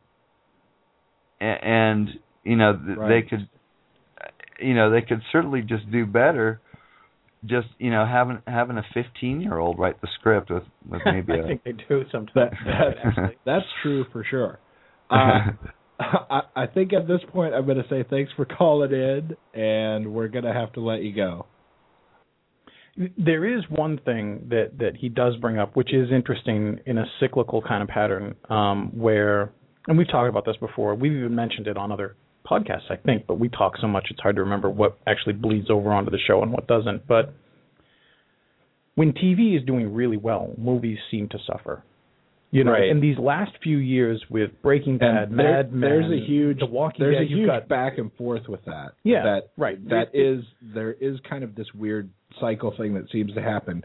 [1.41, 2.09] And, and
[2.43, 3.23] you know Right.
[3.23, 3.49] they could,
[4.59, 6.61] you know, they could certainly just do better.
[7.45, 11.33] Just you know, having having a 15 year old write the script with with maybe
[11.33, 12.29] I a think they do sometimes.
[12.35, 13.37] That, that actually.
[13.45, 14.59] that's true for sure.
[15.09, 15.51] Uh,
[15.99, 20.13] I, I think at this point I'm going to say thanks for calling in, and
[20.13, 21.45] we're going to have to let you go.
[23.17, 27.05] There is one thing that that he does bring up, which is interesting in a
[27.19, 29.51] cyclical kind of pattern, um, where,
[29.87, 30.93] and we've talked about this before.
[30.93, 34.19] We've even mentioned it on other podcasts, I think, but we talk so much it's
[34.19, 37.07] hard to remember what actually bleeds over onto the show and what doesn't.
[37.07, 37.33] But
[38.95, 41.83] when TV is doing really well, movies seem to suffer.
[42.53, 42.87] You know, Right.
[42.89, 46.59] in these last few years with Breaking Bad, And there- Mad Men, there's a huge
[46.59, 48.93] The Walking there's Dead, a huge got back and forth with that.
[49.03, 49.77] Yeah, that right.
[49.89, 53.83] That It- is there is kind of this weird cycle thing that seems to happen.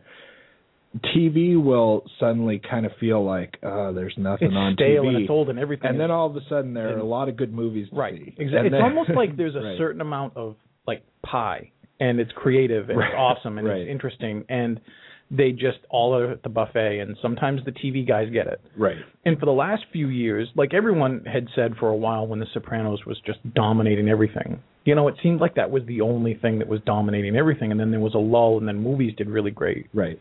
[1.14, 5.16] TV will suddenly kind of feel like uh, there's nothing it's on stale TV, and
[5.18, 5.88] it's old and everything.
[5.88, 7.96] and is- then all of a sudden there are a lot of good movies to
[7.96, 8.14] Right.
[8.18, 8.35] see.
[8.38, 8.66] Exactly.
[8.68, 9.78] And It's almost like there's a Right.
[9.78, 13.09] certain amount of like pie, and it's creative and Right.
[13.11, 13.81] it's awesome and Right.
[13.83, 14.81] it's interesting, and
[15.30, 18.60] they just all are at the buffet, and sometimes the TV guys get it.
[18.76, 18.96] right.
[19.24, 22.46] And for the last few years, like everyone had said for a while when The
[22.54, 26.58] Sopranos was just dominating everything, you know, it seemed like that was the only thing
[26.60, 29.50] that was dominating everything, and then there was a lull, and then movies did really
[29.50, 29.86] great.
[29.92, 30.18] Right.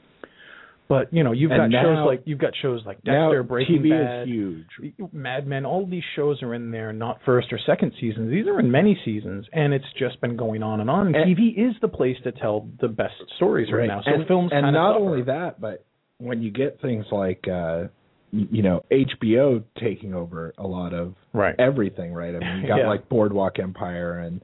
[0.89, 3.81] But you know, you've And got shows like you've got shows like now Dexter, Breaking
[3.81, 4.65] TV Bad, is huge.
[5.11, 8.29] Mad Men, all these shows are in there, not first or second seasons.
[8.31, 11.07] These are in many seasons, and it's just been going on and on.
[11.07, 14.01] And, And- TV is the place to tell the best stories right, now.
[14.05, 15.03] So and, films and not suffer.
[15.05, 15.83] only that, but
[16.19, 17.85] when you get things like uh
[18.31, 21.55] you know HBO taking over a lot of right?
[21.59, 22.33] everything, right?
[22.35, 22.87] I mean, you got Yeah.
[22.87, 24.41] like Boardwalk Empire and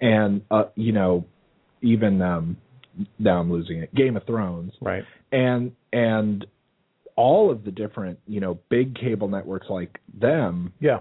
[0.00, 1.24] and uh, you know
[1.82, 2.56] even um
[3.18, 5.04] now I'm losing it, Game of Thrones, Right.
[5.32, 6.46] and and
[7.16, 11.00] all of the different you know big cable networks like them Yeah.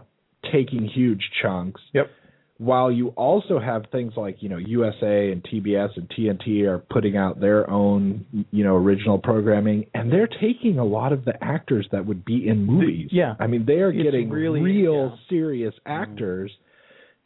[0.51, 1.81] taking huge chunks.
[1.93, 2.09] Yep.
[2.57, 7.17] While you also have things like you know USA and TBS and TNT are putting
[7.17, 11.85] out their own you know original programming, and they're taking a lot of the actors
[11.91, 13.09] that would be in movies.
[13.11, 13.35] yeah.
[13.39, 15.27] I mean they are It's getting really- real yeah.
[15.29, 16.01] serious mm-hmm.
[16.03, 16.51] actors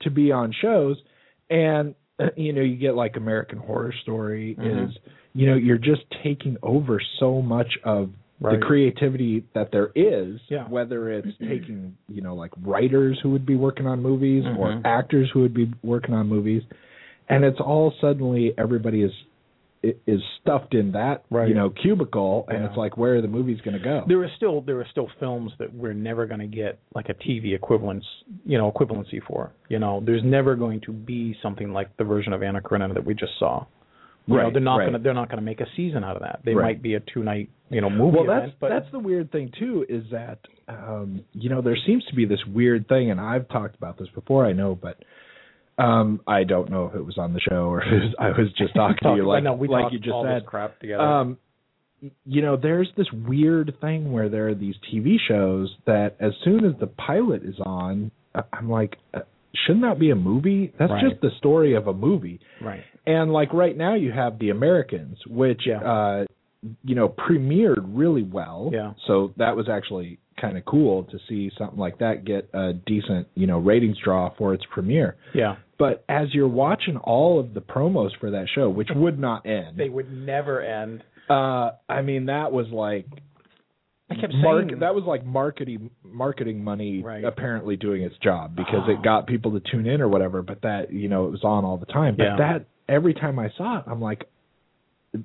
[0.02, 0.98] to be on shows,
[1.52, 1.94] and
[2.36, 4.90] you know you get like American Horror Story Mhm.
[4.90, 4.98] is
[5.34, 8.58] you know you're just taking over so much of Right.
[8.58, 10.64] the creativity that there is, Yeah.
[10.70, 14.82] whether it's taking, you know, like writers who would be working on movies or Mhm.
[14.86, 16.64] actors who would be working on movies,
[17.28, 19.12] and it's all suddenly everybody is
[19.82, 21.48] is stuffed in that Right.
[21.48, 22.68] you know cubicle, and Yeah.
[22.68, 24.04] it's like where are the movies going to go?
[24.08, 27.14] There are still there are still films that we're never going to get like a
[27.14, 28.06] TV equivalence,
[28.46, 29.52] you know, equivalency for.
[29.70, 33.06] You know, there's never going to be something like the version of Anna Karenina that
[33.06, 33.66] we just saw.
[34.28, 34.84] You know, Right, they're not right.
[34.86, 36.42] going to they're not going to make a season out of that.
[36.44, 36.66] They Right.
[36.76, 39.32] might be a two night, you know, movie well, that's event, but that's the weird
[39.32, 43.20] thing too is that um, you know there seems to be this weird thing, and
[43.20, 44.98] I've talked about this before, I know, but
[45.80, 48.28] um, I don't know if it was on the show or if it was, I
[48.30, 50.46] was just talking to you like I know, we like you just said.
[50.46, 51.02] crap together.
[51.04, 51.38] Um,
[52.26, 56.64] you know, there's this weird thing where there are these TV shows that as soon
[56.66, 59.20] as the pilot is on, I- I'm like, uh,
[59.66, 60.72] shouldn't that be a movie?
[60.80, 61.10] That's Right.
[61.10, 62.40] just the story of a movie.
[62.62, 62.84] right.
[63.08, 65.80] And like right now, you have The Americans, which Yeah.
[65.82, 66.26] uh,
[66.84, 68.70] you know premiered really well.
[68.72, 68.94] Yeah.
[69.08, 73.28] So that was actually kind of cool to see something like that get a decent
[73.36, 75.16] you know ratings draw for its premiere.
[75.34, 75.56] Yeah.
[75.80, 79.78] But as you're watching all of the promos for that show, which would not end,
[79.78, 81.04] They would never end.
[81.30, 83.06] uh, I mean, that was like
[84.12, 87.24] I kept mark- saying that was like marketing marketing money Right.
[87.24, 88.92] apparently doing its job because Oh.
[88.92, 90.42] it got people to tune in or whatever.
[90.42, 92.16] But that you know it was on all the time.
[92.16, 92.36] But Yeah.
[92.38, 94.26] that every time I saw it, I'm like,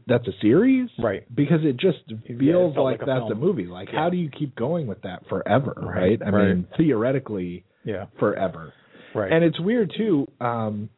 [0.07, 1.25] that's a series, Right.
[1.35, 3.67] Because it just it feels felt like, like a that's a movie.
[3.67, 3.99] Like, Yeah.
[4.01, 6.21] how do you keep going with that forever, right?
[6.21, 6.49] Right, I right.
[6.49, 8.07] mean, theoretically, Yeah.
[8.19, 8.73] forever.
[9.14, 9.33] Right.
[9.33, 10.27] And it's weird too.
[10.40, 10.90] Um,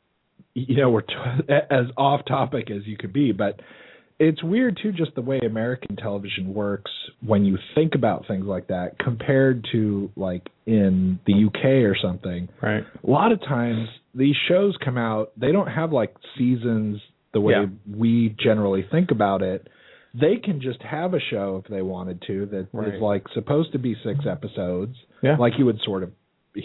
[0.55, 1.14] you know, we're t-
[1.70, 3.61] as off topic as you could be, but
[4.18, 6.90] it's weird too, just the way American television works
[7.24, 12.48] when you think about things like that compared to like in the UK or something.
[12.62, 12.83] Right.
[13.07, 17.00] A lot of times these shows come out, they don't have like seasons
[17.35, 17.66] the way Yeah.
[17.94, 19.68] we generally think about it.
[20.18, 22.98] They can just have a show if they wanted to that is Right.
[23.02, 24.96] like supposed to be six episodes.
[25.22, 25.37] Yeah.
[25.37, 26.11] Like you would sort of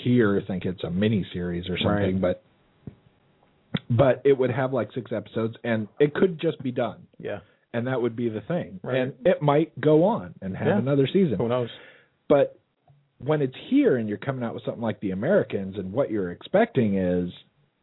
[0.04, 2.44] here think it's a mini series or something, but
[3.90, 7.40] but it would have like six episodes and it could just be done Yeah.
[7.74, 8.80] and that would be the thing.
[8.84, 8.98] Right.
[8.98, 10.78] And it might go on and have Yeah.
[10.78, 11.38] another season.
[11.38, 11.70] Who knows?
[12.28, 12.58] But
[13.20, 16.32] when it's here and you're coming out with something like The Americans and what you're
[16.32, 17.32] expecting is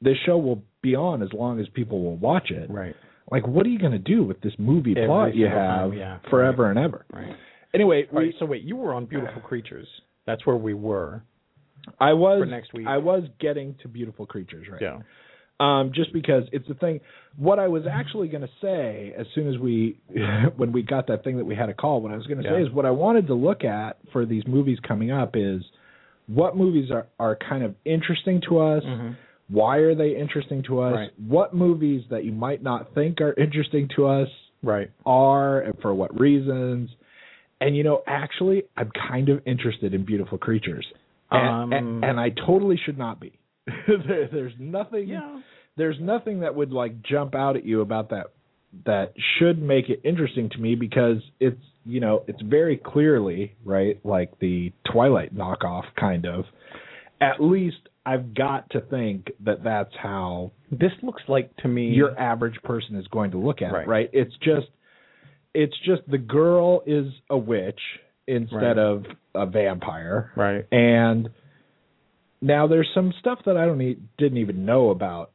[0.00, 2.70] this show will be on as long as people will watch it.
[2.70, 2.94] Right.
[3.30, 6.18] Like what are you going to do with this movie Every plot you have yeah.
[6.30, 7.04] forever and ever?
[7.12, 7.34] Right.
[7.74, 8.28] Anyway, All right.
[8.28, 9.86] we, So wait, you were on Beautiful Creatures.
[10.26, 11.22] That's where we were.
[11.98, 12.86] I was next week.
[12.86, 14.98] I was getting to Beautiful Creatures right Yeah.
[15.60, 17.00] um, just because it's the thing.
[17.36, 19.98] What I was actually going to say as soon as we,
[20.56, 22.48] when we got that thing that we had a call, what I was going to
[22.48, 25.62] say is what I wanted to look at for these movies coming up is
[26.26, 28.82] what movies are are kind of interesting to us.
[28.84, 29.16] Mhm.
[29.48, 30.94] Why are they interesting to us?
[30.94, 31.10] Right.
[31.26, 34.28] What movies that you might not think are interesting to us
[34.62, 34.90] Right.
[35.06, 36.90] are, and for what reasons?
[37.60, 40.86] And you know, actually, I'm kind of interested in Beautiful Creatures,
[41.30, 43.38] and, Um, and, and I totally should not be.
[43.86, 45.40] there, there's nothing Yeah.
[45.76, 48.28] there's nothing that would like jump out at you about that
[48.84, 53.98] that should make it interesting to me because it's you know it's very clearly right
[54.04, 56.44] like the twilight knockoff kind of
[57.20, 61.88] at least i've got to think that that's how This looks like to me.
[61.88, 63.82] your average person is going to look at Right.
[63.84, 64.68] it right it's just
[65.54, 67.80] it's just the girl is a witch
[68.28, 68.78] instead Right.
[68.78, 70.64] of a vampire right.
[70.70, 71.28] and
[72.40, 75.32] now there's some stuff that I don't e- didn't even know about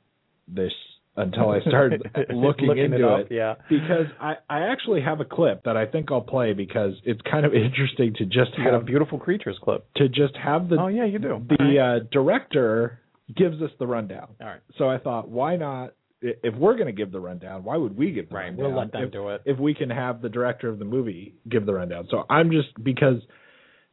[0.48, 0.72] this
[1.16, 2.02] until I started
[2.34, 3.28] looking, Looking it into up, it.
[3.32, 3.56] yeah.
[3.70, 7.46] Because I, I actually have a clip that I think I'll play because it's kind
[7.46, 9.86] of interesting to just You got a have Beautiful Creatures clip.
[9.98, 11.46] to just have the oh yeah, you do.
[11.50, 13.00] the uh, director
[13.36, 14.28] gives us the rundown.
[14.42, 14.62] All right.
[14.78, 15.94] So I thought, why not?
[16.24, 18.66] I- If we're going to give the rundown, why would we give the Right, rundown?
[18.66, 19.42] we'll let them if, do it.
[19.46, 22.08] If we can have the director of the movie give the rundown.
[22.10, 23.18] So I'm just because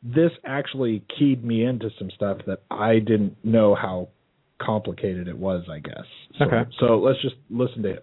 [0.02, 4.08] this actually keyed me into some stuff that I didn't know how
[4.58, 5.64] complicated it was.
[5.70, 6.04] I guess.
[6.38, 6.70] So, Okay.
[6.78, 8.02] So let's just listen to him.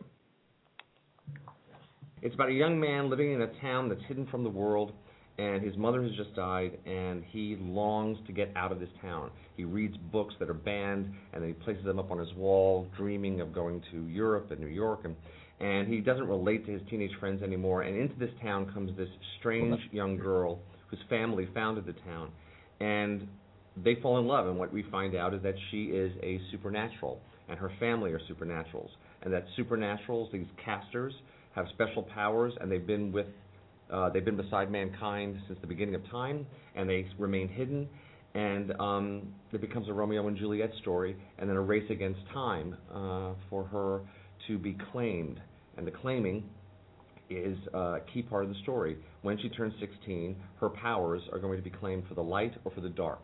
[2.22, 4.92] It's about a young man living in a town that's hidden from the world,
[5.38, 9.30] and his mother has just died, and he longs to get out of this town.
[9.56, 13.42] He reads books that are banned, and he places them up on his wall, dreaming
[13.42, 15.16] of going to Europe and New York, and
[15.60, 17.82] and he doesn't relate to his teenage friends anymore.
[17.82, 22.30] And into this town comes this strange young girl whose family founded the town,
[22.80, 23.28] and
[23.84, 24.48] they fall in love.
[24.48, 27.20] And what we find out is that she is a supernatural,
[27.50, 28.90] and her family are supernaturals,
[29.24, 31.14] and that supernaturals, these casters,
[31.56, 33.26] have special powers, and they've been with,
[33.92, 36.46] uh, they've been beside mankind since the beginning of time,
[36.76, 37.88] and they remain hidden.
[38.34, 42.78] And um, it becomes a Romeo and Juliet story, and then a race against time
[42.94, 44.02] uh, for her
[44.48, 45.40] to be claimed.
[45.78, 46.44] And the claiming
[47.30, 48.98] is uh, a key part of the story.
[49.22, 52.72] When she turns 16, her powers are going to be claimed for the light or
[52.72, 53.24] for the dark.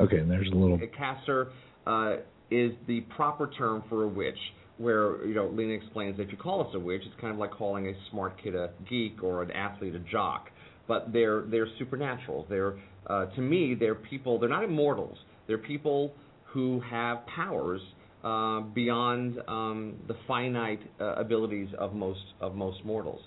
[0.00, 0.80] Okay, and there's a little.
[0.82, 1.52] A caster
[1.86, 2.16] uh,
[2.50, 4.38] is the proper term for a witch.
[4.80, 7.38] Where you know, Lena explains that if you call us a witch, it's kind of
[7.38, 10.46] like calling a smart kid a geek or an athlete a jock.
[10.88, 12.48] But they're they're supernaturals.
[12.48, 14.38] They're uh, to me, they're people.
[14.38, 15.18] They're not immortals.
[15.46, 16.14] They're people
[16.46, 17.82] who have powers
[18.24, 23.20] uh, beyond um, the finite uh, abilities of most of most mortals.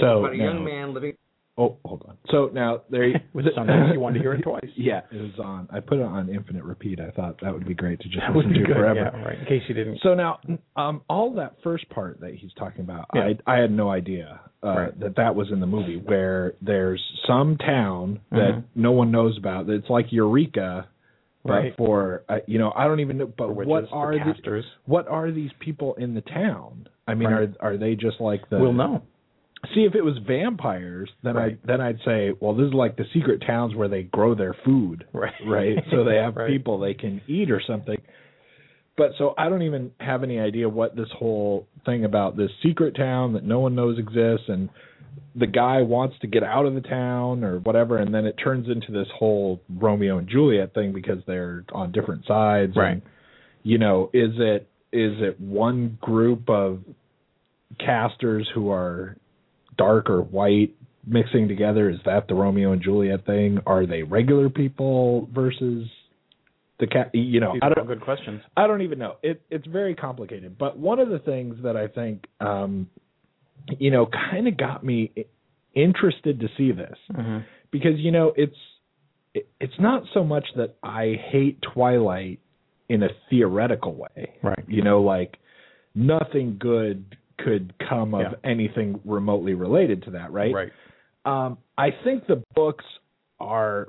[0.00, 1.11] So But a now, young man living
[1.58, 2.16] Oh, hold on.
[2.30, 4.64] So now there Was it sometimes you wanted to hear it twice?
[4.74, 5.68] Yeah, it was on.
[5.70, 6.98] I put it on infinite repeat.
[6.98, 8.74] I thought that would be great to just That listen to good.
[8.76, 9.10] forever.
[9.14, 9.38] Yeah, right.
[9.38, 10.00] In case you didn't.
[10.02, 10.38] So now,
[10.76, 13.32] um, all that first part that he's talking about, Yeah.
[13.46, 15.00] I I had no idea uh, Right.
[15.00, 15.98] that that was in the movie.
[15.98, 18.64] Where there's some town that Mhm.
[18.74, 19.68] no one knows about.
[19.68, 20.86] It's like Eureka,
[21.44, 21.76] but Right.
[21.76, 23.26] for uh, you know, I don't even know.
[23.26, 26.88] But witches, what are the, what are these people in the town?
[27.06, 27.50] I mean, Right.
[27.60, 28.58] are are they just like the?
[28.58, 29.02] we'll know.
[29.74, 31.58] See, if it was vampires, then Right.
[31.62, 34.54] I then I'd say, well, this is like the secret towns where they grow their
[34.64, 35.32] food Right.
[35.46, 35.78] right?
[35.90, 36.48] So they have Right.
[36.50, 37.98] people they can eat or something.
[38.96, 42.94] But so I don't even have any idea what this whole thing about this secret
[42.96, 44.68] town that no one knows exists and
[45.34, 48.68] the guy wants to get out of the town or whatever and then it turns
[48.68, 52.92] into this whole Romeo and Juliet thing because they're on different sides Right.
[52.92, 53.02] and
[53.62, 56.80] you know, is it is it one group of
[57.78, 59.16] casters who are
[59.76, 60.74] dark or white
[61.06, 61.90] mixing together?
[61.90, 63.58] Is that the Romeo and Juliet thing?
[63.66, 65.88] Are they regular people versus
[66.82, 67.10] the cat.
[67.14, 67.86] You know, I don't.
[67.86, 68.42] good questions.
[68.56, 69.16] I don't even know.
[69.22, 70.58] It it's very complicated.
[70.58, 72.88] But one of the things that I think, um,
[73.78, 75.12] you know, kind of got me
[75.74, 77.38] interested to see this Mm-hmm.
[77.70, 78.56] because you know it's
[79.32, 82.40] it, it's not so much that I hate Twilight
[82.88, 84.34] in a theoretical way.
[84.42, 84.64] Right.
[84.66, 85.36] You know, like
[85.94, 88.50] nothing good could come of Yeah.
[88.50, 90.52] anything remotely related to that, right?
[90.52, 90.72] Right.
[91.24, 92.84] Um, I think the books
[93.40, 93.88] are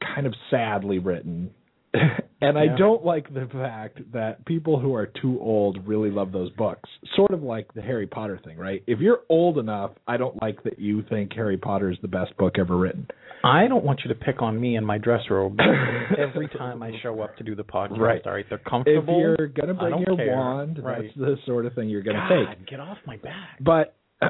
[0.00, 1.50] kind of sadly written.
[2.40, 6.50] and I don't like the fact that people who are too old really love those
[6.52, 6.88] books.
[7.16, 8.82] Sort of like the Harry Potter thing, right?
[8.86, 12.36] If you're old enough, I don't like that you think Harry Potter is the best
[12.36, 13.06] book ever written.
[13.44, 15.58] I don't want you to pick on me and my dress robe
[16.18, 17.98] every time I show up to do the podcast.
[17.98, 18.20] Right.
[18.26, 19.14] All right, they're comfortable.
[19.14, 20.34] If you're gonna bring your care.
[20.36, 21.02] wand, Right.
[21.04, 22.66] that's the sort of thing you're gonna God, take.
[22.68, 23.60] get off my back.
[23.60, 23.94] But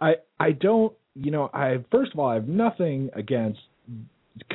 [0.00, 3.60] I I don't you know I first of all I have nothing against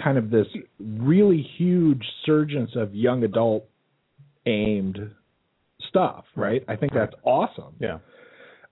[0.01, 0.47] kind of this
[0.79, 3.65] really huge surgence of young adult
[4.45, 5.11] aimed
[5.89, 6.63] stuff, right?
[6.67, 7.75] I think that's awesome.
[7.79, 7.99] Yeah.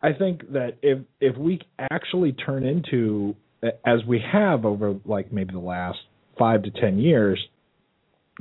[0.01, 3.35] I think that if if we actually turn into
[3.85, 5.99] as we have over like maybe the last
[6.37, 7.39] 5 to 10 years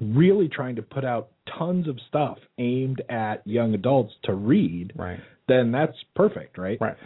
[0.00, 5.20] really trying to put out tons of stuff aimed at young adults to read, Right.
[5.48, 6.78] then that's perfect, right?
[6.80, 6.96] Right.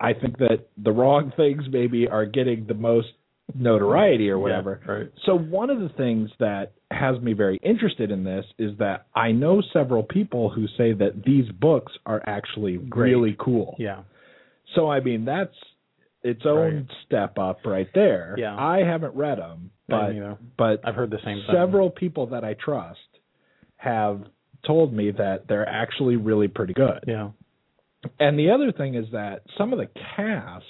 [0.00, 3.08] I think that the wrong things maybe are getting the most
[3.54, 4.80] notoriety or whatever.
[4.84, 5.12] Yeah, right.
[5.24, 9.32] So one of the things that has me very interested in this is that I
[9.32, 13.10] know several people who say that these books are actually Great.
[13.12, 13.76] really cool.
[13.78, 14.02] Yeah.
[14.74, 15.54] So I mean that's
[16.22, 16.86] its own Right.
[17.06, 18.34] step up right there.
[18.36, 18.56] Yeah.
[18.56, 20.12] I haven't read them, but
[20.56, 21.54] but I've heard the same thing.
[21.54, 22.98] several people that I trust
[23.76, 24.22] have
[24.66, 27.04] told me that they're actually really pretty good.
[27.06, 27.30] Yeah.
[28.18, 30.64] And the other thing is that some of the cast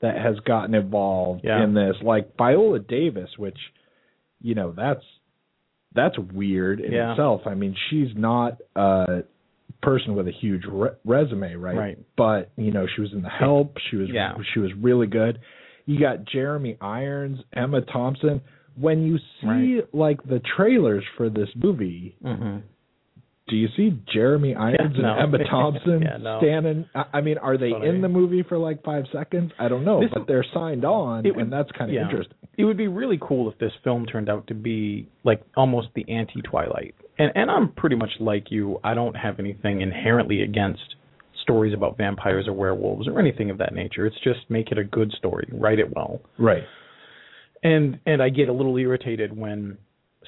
[0.00, 1.62] that has gotten involved Yeah.
[1.64, 3.58] in this, like Viola Davis, which
[4.40, 5.04] you know that's
[5.94, 7.12] that's weird in Yeah.
[7.12, 7.42] itself.
[7.46, 9.22] I mean, she's not a
[9.82, 11.76] person with a huge re- resume, right?
[11.76, 11.98] Right.
[12.16, 13.78] But you know, she was in The Help.
[13.90, 14.34] She was Yeah.
[14.52, 15.38] she was really good.
[15.86, 18.40] You got Jeremy Irons, Emma Thompson.
[18.78, 22.58] When you see like the trailers for this movie, Mm-hmm.
[23.48, 25.08] Do you see Jeremy Irons no.
[25.16, 26.38] and Emma Thompson Yeah, no.
[26.40, 26.88] standing?
[27.12, 29.52] I mean, are they I in the movie for like five seconds?
[29.58, 32.02] I don't know, This- but they're signed on, would- and that's kind of yeah.
[32.04, 32.36] interesting.
[32.58, 36.04] It would be really cool if this film turned out to be like almost the
[36.10, 36.94] anti Twilight.
[37.18, 38.78] And and I'm pretty much like you.
[38.82, 40.96] I don't have anything inherently against
[41.42, 44.06] stories about vampires or werewolves or anything of that nature.
[44.06, 46.20] It's just make it a good story, write it well.
[46.38, 46.64] Right.
[47.62, 49.78] And and I get a little irritated when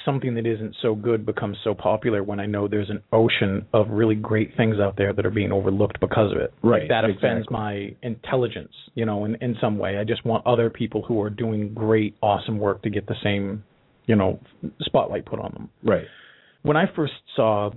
[0.04, 3.88] something that isn't so good becomes so popular when I know there's an ocean of
[3.90, 6.52] really great things out there that are being overlooked because of it.
[6.62, 7.52] Right, Like, that offends exactly.
[7.52, 9.98] my intelligence, you know, in in some way.
[9.98, 13.64] I just want other people who are doing great, awesome work to get the same,
[14.06, 14.40] you know,
[14.80, 15.70] spotlight put on them.
[15.82, 16.04] Right.
[16.62, 17.70] When I first saw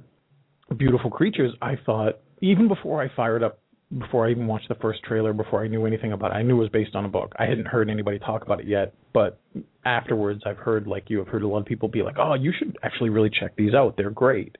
[0.77, 3.59] Beautiful Creatures, I thought even before I fired up
[3.97, 6.55] before I even watched the first trailer, before I knew anything about it, I knew
[6.57, 7.33] it was based on a book.
[7.37, 9.39] I hadn't heard anybody talk about it yet, but
[9.85, 12.53] afterwards I've heard like you have heard a lot of people be like, "Oh, you
[12.57, 13.97] should actually really check these out.
[13.97, 14.57] They're great."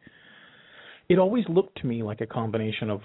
[1.10, 3.02] It always looked to me like a combination of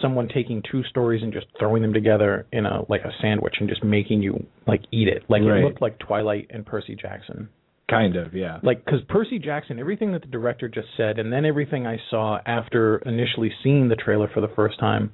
[0.00, 3.68] someone taking two stories and just throwing them together in a like a sandwich and
[3.68, 5.24] just making you like eat it.
[5.28, 5.58] Like Right.
[5.60, 7.48] it looked like Twilight and Percy Jackson
[7.90, 8.34] Kind of.
[8.34, 8.60] Yeah.
[8.62, 12.38] like because Percy Jackson, everything that the director just said, and then everything I saw
[12.46, 15.12] after initially seeing the trailer for the first time,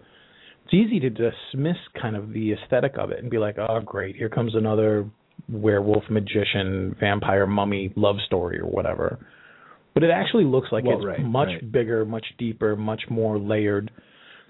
[0.67, 4.17] it's easy to dismiss kind of the aesthetic of it and be like, oh, great,
[4.17, 5.09] here comes another
[5.49, 9.19] werewolf, magician, vampire, mummy love story or whatever.
[9.95, 11.73] But it actually looks like Well, it's right, much right.
[11.73, 13.93] bigger, much deeper, much more layered.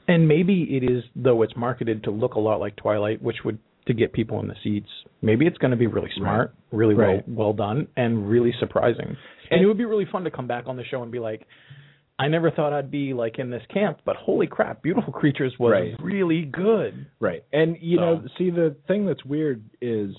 [0.09, 3.59] And maybe it is, though it's marketed to look a lot like Twilight, which would
[3.87, 4.89] to get people in the seats.
[5.23, 7.23] Maybe it's going to be really smart, really Right.
[7.29, 9.17] well well done, and really surprising.
[9.51, 11.47] And it would be really fun to come back on the show and be like,
[12.19, 15.73] I never thought I'd be like in this camp, but holy crap, Beautiful Creatures was
[15.73, 15.95] Right.
[16.03, 17.07] really good.
[17.21, 17.45] Right.
[17.53, 20.15] And you know, see the thing that's weird is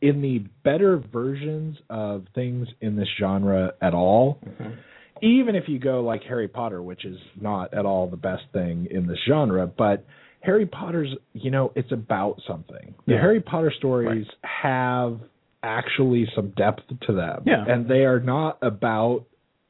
[0.00, 4.74] in the better versions of things in this genre at all, mm-hmm.
[5.22, 8.86] even if you go like Harry Potter, which is not at all the best thing
[8.90, 10.06] in this genre, but
[10.42, 12.94] Harry Potter's, you know, it's about something.
[13.06, 13.20] The Yeah.
[13.20, 15.18] Harry Potter stories have
[15.64, 17.42] actually some depth to them.
[17.46, 17.64] Yeah.
[17.66, 19.24] And they are not about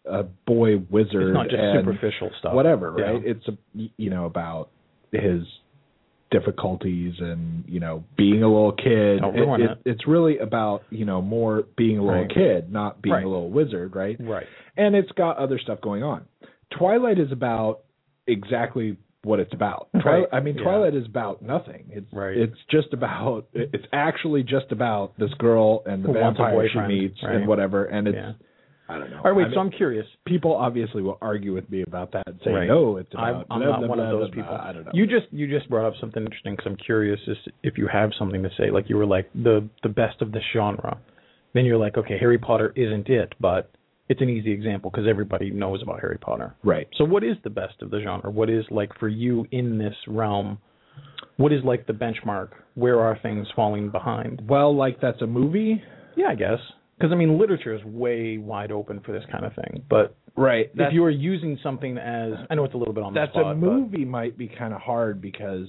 [0.07, 2.55] a boy wizard It's not just superficial stuff.
[2.55, 3.05] whatever, Yeah.
[3.05, 3.23] right?
[3.25, 3.57] It's a,
[3.97, 4.69] you know about
[5.13, 5.43] his
[6.31, 9.21] difficulties and you know being a little kid.
[9.21, 9.79] Don't ruin it.
[9.85, 12.31] It's really about you know more being a little Right.
[12.35, 13.25] kid, not being Right.
[13.25, 14.17] a little wizard, right?
[14.21, 14.47] Right.
[14.77, 16.25] And it's got other stuff going on.
[16.71, 17.81] Twilight is about
[18.27, 19.89] exactly what it's about.
[19.95, 20.03] Right.
[20.03, 20.63] Twilight, I mean, Yeah.
[20.65, 21.85] Twilight is about nothing.
[21.91, 22.37] It's Right.
[22.37, 27.23] it's just about it's actually just about this girl and the Who vampire she meets
[27.23, 27.37] right.
[27.37, 27.85] and whatever.
[27.85, 28.33] And it's Yeah.
[28.89, 29.17] I don't know.
[29.19, 29.47] All right, wait.
[29.47, 30.07] I so mean, I'm curious.
[30.27, 32.69] people obviously will argue with me about that and say Right.
[32.69, 34.55] no, it's I'm, I'm blah, not one of those people.
[34.55, 34.91] I don't know.
[34.93, 38.11] You just you just brought up something interesting because I'm curious as if you have
[38.19, 38.71] something to say.
[38.71, 40.99] Like you were like the the best of this genre.
[41.55, 43.71] Then you're like, okay, Harry Potter isn't it, but
[44.09, 46.55] it's an easy example because everybody knows about Harry Potter.
[46.63, 46.87] right.
[46.99, 48.31] So what is the best of the genre?
[48.31, 50.59] What is like for you in this realm?
[51.39, 52.51] What is like the benchmark?
[52.75, 54.43] Where are things falling behind?
[54.47, 55.83] Well, like that's a movie,
[56.17, 56.59] Yeah, I guess.
[56.99, 59.83] Because I mean, literature is way wide open for this kind of thing.
[59.91, 60.71] But right?
[60.75, 63.33] if you are using something as, I know it's a little bit on the that's
[63.33, 65.67] spot, a but- movie might be kind of hard because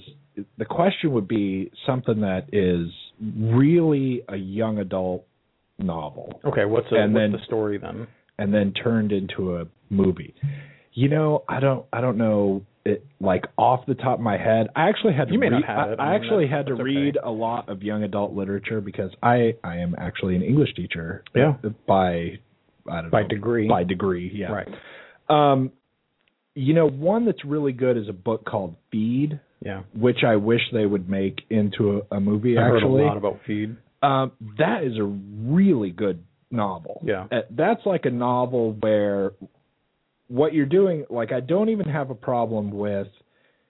[0.58, 2.88] the question would be something that is
[3.20, 5.26] really a young adult
[5.78, 8.06] novel Okay, what's, a, And what's then- the story then?
[8.38, 10.34] and then turned into a movie.
[10.92, 14.68] You know, I don't I don't know it like off the top of my head.
[14.76, 15.64] I actually had to You not read.
[15.68, 16.82] I, I I actually had to okay.
[16.82, 21.24] read a lot of young adult literature because I I am actually an English teacher.
[21.34, 21.54] Yeah.
[21.86, 22.38] By
[22.90, 23.68] I don't By know degree.
[23.68, 24.52] by degree, yeah.
[24.52, 24.68] Right.
[25.28, 25.72] Um
[26.54, 29.82] you know, one that's really good is a book called Feed, Yeah.
[29.94, 33.02] which I wish they would make into a, a movie I heard actually.
[33.02, 33.76] a lot about feed.
[34.02, 37.02] Um, that is a really good novel.
[37.04, 37.26] Yeah.
[37.30, 39.32] Uh, That's like a novel where
[40.28, 43.08] what you're doing, like, I don't even have a problem with,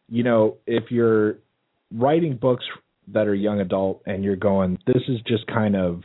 [0.09, 1.37] you know, if you're
[1.93, 2.65] writing books
[3.09, 6.03] that are young adult and you're going, this is just kind of,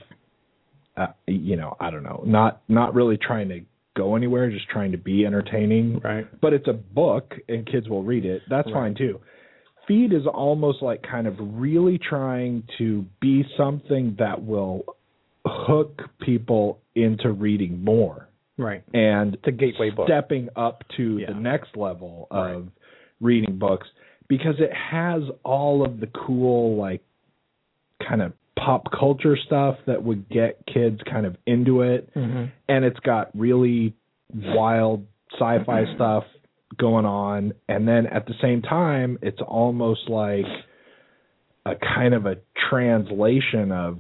[0.98, 3.62] uh, you know, I don't know, not not really trying to
[3.96, 6.28] go anywhere, just trying to be entertaining Right.
[6.42, 8.42] but it's a book and kids will read it.
[8.50, 8.74] That's Right.
[8.74, 9.20] fine too.
[9.88, 14.86] Feed is almost like kind of really trying to be something that will
[15.46, 18.28] hook people into reading more
[18.62, 18.84] Right.
[18.94, 20.08] and It's a gateway book.
[20.08, 21.28] stepping up to Yeah.
[21.34, 22.56] the next level Right.
[22.56, 22.70] of
[23.20, 23.88] reading books
[24.28, 27.02] because it has all of the cool like
[28.08, 32.86] kind of pop culture stuff that would get kids kind of into it hmm and
[32.86, 33.94] it's got really
[34.34, 36.24] wild sci-fi stuff
[36.78, 40.46] going on and then at the same time it's almost like
[41.66, 42.38] a kind of a
[42.70, 44.00] translation of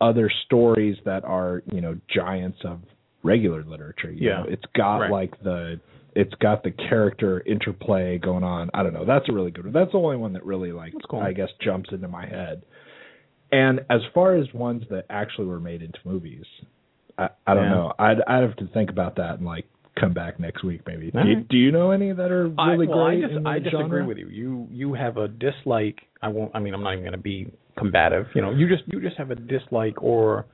[0.00, 2.80] other stories that are you know giants of
[3.22, 4.38] regular literature you Yeah.
[4.42, 5.10] know it's got Right.
[5.10, 5.80] like the
[6.14, 9.72] it's got the character interplay going on i don't know that's a really good one
[9.72, 11.20] that's the only one that really like cool.
[11.20, 12.62] i guess jumps into my head
[13.52, 16.44] and as far as ones that actually were made into movies
[17.18, 17.70] I, I don't Yeah.
[17.70, 17.92] know.
[17.98, 19.66] I'd I'd have to think about that and like
[20.00, 21.10] come back next week maybe.
[21.10, 23.24] Do you, do you know any that are I, really well, great?
[23.24, 24.06] I, dis- I disagree genre?
[24.06, 24.28] with you.
[24.28, 25.98] You you have a dislike.
[26.22, 26.52] I won't.
[26.54, 28.26] I mean, I'm not even going to be combative.
[28.34, 30.46] You know, you just you just have a dislike or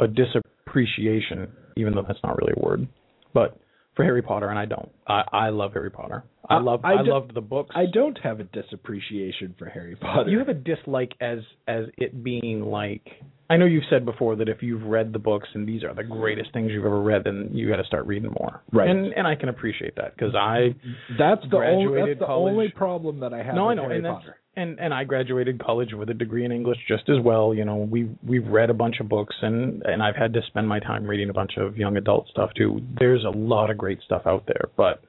[0.00, 2.86] a disappreciation, even though that's not really a word.
[3.34, 3.58] But
[3.96, 4.90] for Harry Potter, and I don't.
[5.06, 6.24] I I love Harry Potter.
[6.48, 7.70] I I- love I I, loved the books.
[7.74, 10.30] I don't have a disappreciation for Harry Potter.
[10.30, 13.06] You have a dislike as as it being like
[13.50, 16.02] I know you've said before that if you've read the books and these are the
[16.04, 18.62] greatest things you've ever read, then you got to start reading more.
[18.72, 18.88] Right.
[18.88, 20.74] And and I can appreciate that because I
[21.18, 23.96] that's the only that's the college- only problem that I have no I know Harry
[23.96, 24.36] and that's Potter.
[24.56, 27.54] And and I graduated college with a degree in English just as well.
[27.54, 30.68] You know we we've read a bunch of books and and I've had to spend
[30.68, 32.80] my time reading a bunch of young adult stuff too.
[32.98, 35.02] There's a lot of great stuff out there, but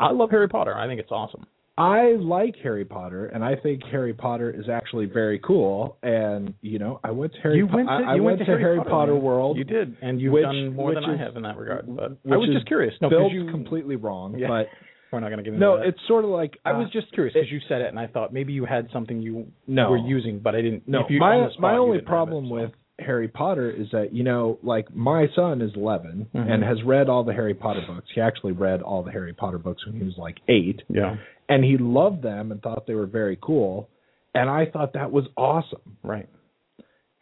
[0.00, 0.74] I love Harry Potter.
[0.76, 1.46] I think it's awesome.
[1.78, 5.98] I like Harry Potter, and I think Harry Potter is actually very cool.
[6.02, 7.58] And you know, I went to Harry.
[7.58, 9.14] you went to, I, I you went, went to Harry, Potter, Potter.
[9.16, 9.58] World.
[9.58, 11.84] You did, and you've which- done more than I have in that regard.
[11.94, 12.94] But I was just curious.
[13.02, 14.48] No, Built you completely wrong, Yeah.
[14.48, 14.66] but
[15.12, 15.86] we're not going to get into no, that.
[15.86, 18.06] it's sort of like I was uh, just curious because you said it, and I
[18.06, 19.90] thought maybe you had something you No.
[19.90, 20.86] were using, but I didn't.
[20.88, 22.54] No, if you, my on spot, my only problem it, so.
[22.54, 26.50] with Harry Potter is that you know, like my son is 11 Mhm.
[26.50, 28.08] and has read all the Harry Potter books.
[28.14, 31.16] He actually read all the Harry Potter books when he was like eight, yeah,
[31.48, 33.88] and he loved them and thought they were very cool.
[34.34, 35.96] And I thought that was awesome.
[36.02, 36.28] right.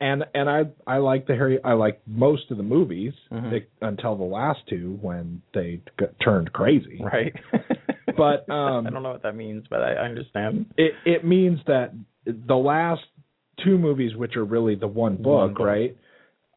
[0.01, 3.53] And and I I like the Harry I like most of the movies Mhm.
[3.55, 7.01] ex- until the last two when they got, turned crazy.
[7.03, 7.35] Right.
[8.17, 10.67] But, um, I don't know what that means, but I, I understand.
[10.77, 11.93] it it means that
[12.25, 13.03] the last
[13.65, 15.67] two movies, which are really the one book, One book.
[15.67, 15.97] right?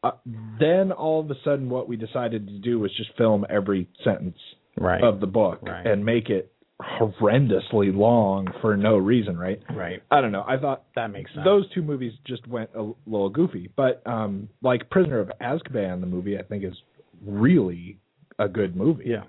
[0.04, 0.12] Uh,
[0.60, 4.38] then all of a sudden, what we decided to do was just film every sentence
[4.78, 5.02] Right.
[5.02, 5.84] of the book Right.
[5.84, 9.60] and make it horrendously long for no reason, right?
[9.74, 10.02] right.
[10.10, 10.44] I don't know.
[10.46, 11.44] I thought That makes sense.
[11.44, 16.06] those two movies just went a little goofy, but um, like Prisoner of Azkaban, the
[16.06, 16.76] movie, I think is
[17.24, 17.98] really
[18.38, 19.04] a good movie.
[19.06, 19.24] Yeah.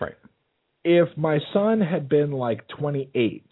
[0.00, 0.14] Right.
[0.84, 3.44] If my son had been like 28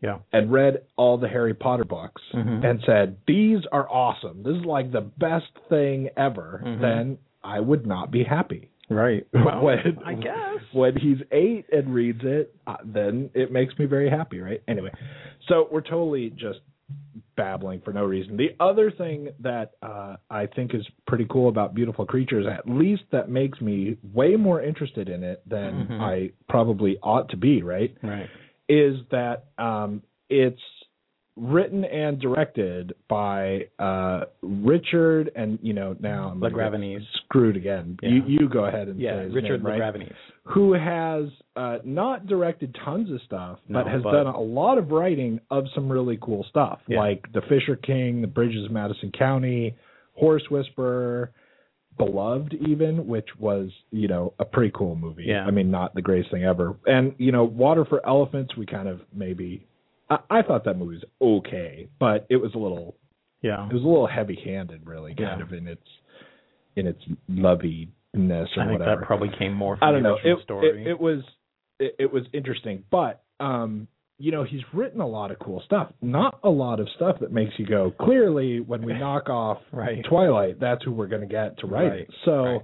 [0.00, 0.18] Yeah.
[0.32, 2.64] and read all the Harry Potter books Mhm.
[2.64, 4.42] and said, These are awesome.
[4.42, 6.80] This is like the best thing ever, Mhm.
[6.80, 8.70] then I would not be happy.
[8.90, 9.26] Right.
[9.32, 10.60] Well, when, I guess.
[10.72, 14.62] When he's eight and reads it, uh, then it makes me very happy, right?
[14.68, 14.90] Anyway,
[15.48, 16.60] so we're totally just
[17.36, 18.36] babbling for no reason.
[18.36, 23.02] The other thing that uh, I think is pretty cool about Beautiful Creatures, at least
[23.12, 26.00] that makes me way more interested in it than Mhm.
[26.00, 27.94] I probably ought to be, right?
[28.02, 28.28] Right.
[28.68, 30.60] Is that um, it's
[31.36, 37.02] written and directed by uh, Richard, and you know now I'm LaGravenese.
[37.24, 37.98] Screwed again.
[38.02, 38.08] Yeah.
[38.10, 40.12] You you go ahead and Yeah, Richard name, right?
[40.44, 41.24] Who has
[41.56, 45.40] uh, not directed tons of stuff, but No, has but- done a lot of writing
[45.50, 46.98] of some really cool stuff, Yeah.
[47.00, 49.74] like The Fisher King, The Bridges of Madison County,
[50.12, 51.32] Horse Whisperer,
[51.96, 55.24] Beloved, even, which was you know a pretty cool movie.
[55.26, 55.44] Yeah.
[55.44, 58.86] I mean, not the greatest thing ever, and you know, Water for Elephants, we kind
[58.88, 59.66] of maybe.
[60.10, 62.96] I, I thought that movie was okay, but it was a little
[63.42, 63.66] Yeah.
[63.68, 65.42] it was a little heavy-handed, really, kind Yeah.
[65.46, 65.86] of in its
[66.76, 69.00] in its loviness or I think whatever.
[69.00, 70.18] that probably came more from I don't the know.
[70.24, 70.82] It, story.
[70.82, 71.22] it it was
[71.78, 73.88] it, it was interesting, but um,
[74.18, 75.92] you know, he's written a lot of cool stuff.
[76.00, 77.92] Not a lot of stuff that makes you go.
[78.00, 80.04] Clearly, when we knock off Right.
[80.08, 82.10] Twilight, that's who we're going to get to write Right, it.
[82.24, 82.60] So right.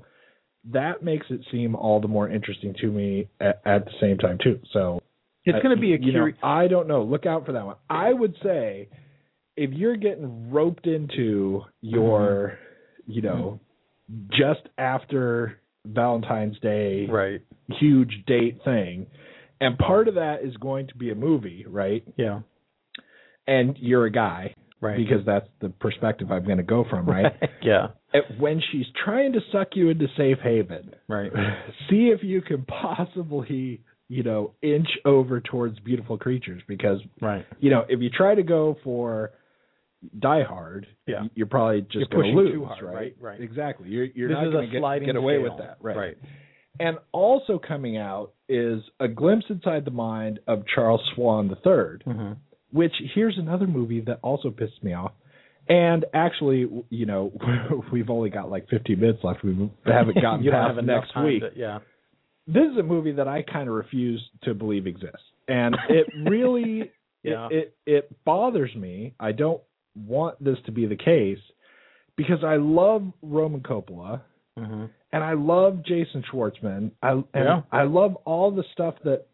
[0.72, 4.38] that makes it seem all the more interesting to me at, at the same time
[4.43, 4.61] too.
[4.72, 5.01] So
[5.45, 6.28] it's uh, going to be a you know.
[6.43, 7.03] I don't know.
[7.03, 7.76] Look out for that one.
[7.88, 8.88] I would say
[9.57, 12.59] if you're getting roped into your,
[13.03, 13.12] Mm-hmm.
[13.12, 13.61] you know,
[14.30, 17.41] just after Valentine's Day Right.
[17.78, 19.07] huge date thing,
[19.61, 22.03] and part of that is going to be a movie, right?
[22.16, 22.41] Yeah.
[23.47, 24.97] And you're a guy, Right.
[24.97, 27.32] because that's the perspective I'm going to go from, right?
[27.62, 27.88] yeah.
[28.38, 31.30] When she's trying to suck you into safe haven, Right.
[31.91, 37.46] see if you can possibly, you know, inch over towards beautiful creatures because Right.
[37.61, 39.30] you know, if you try to go for
[40.18, 41.24] Die Hard, Yeah.
[41.34, 42.94] you're probably just going to lose, too hard, right?
[42.94, 43.40] right, right.
[43.40, 43.88] Exactly.
[43.88, 45.96] You're you're this not going to get, away with that, right?
[45.96, 46.18] Right.
[46.80, 52.32] And also coming out is a glimpse inside the mind of Charles Swan III, hmm
[52.72, 55.12] which here's another movie that also pissed me off.
[55.68, 57.32] And actually, you know,
[57.92, 59.42] we've only got like 15 minutes left.
[59.44, 61.42] We haven't gotten you past have next week.
[61.42, 61.78] To, yeah.
[62.53, 66.90] This is a movie that I kind of refuse to believe exists, and it really
[67.22, 67.48] Yeah.
[67.51, 69.14] it, it it bothers me.
[69.20, 69.61] I don't
[69.94, 71.38] want this to be the case
[72.16, 74.22] because I love Roman Coppola
[74.59, 76.92] hmm and I love Jason Schwartzman.
[77.03, 77.62] I and Yeah.
[77.72, 79.26] I love all the stuff that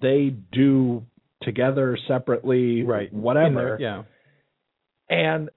[0.00, 1.04] they do
[1.42, 3.12] together, separately, Right.
[3.12, 3.76] Whatever.
[3.78, 4.04] Yeah.
[5.10, 5.50] And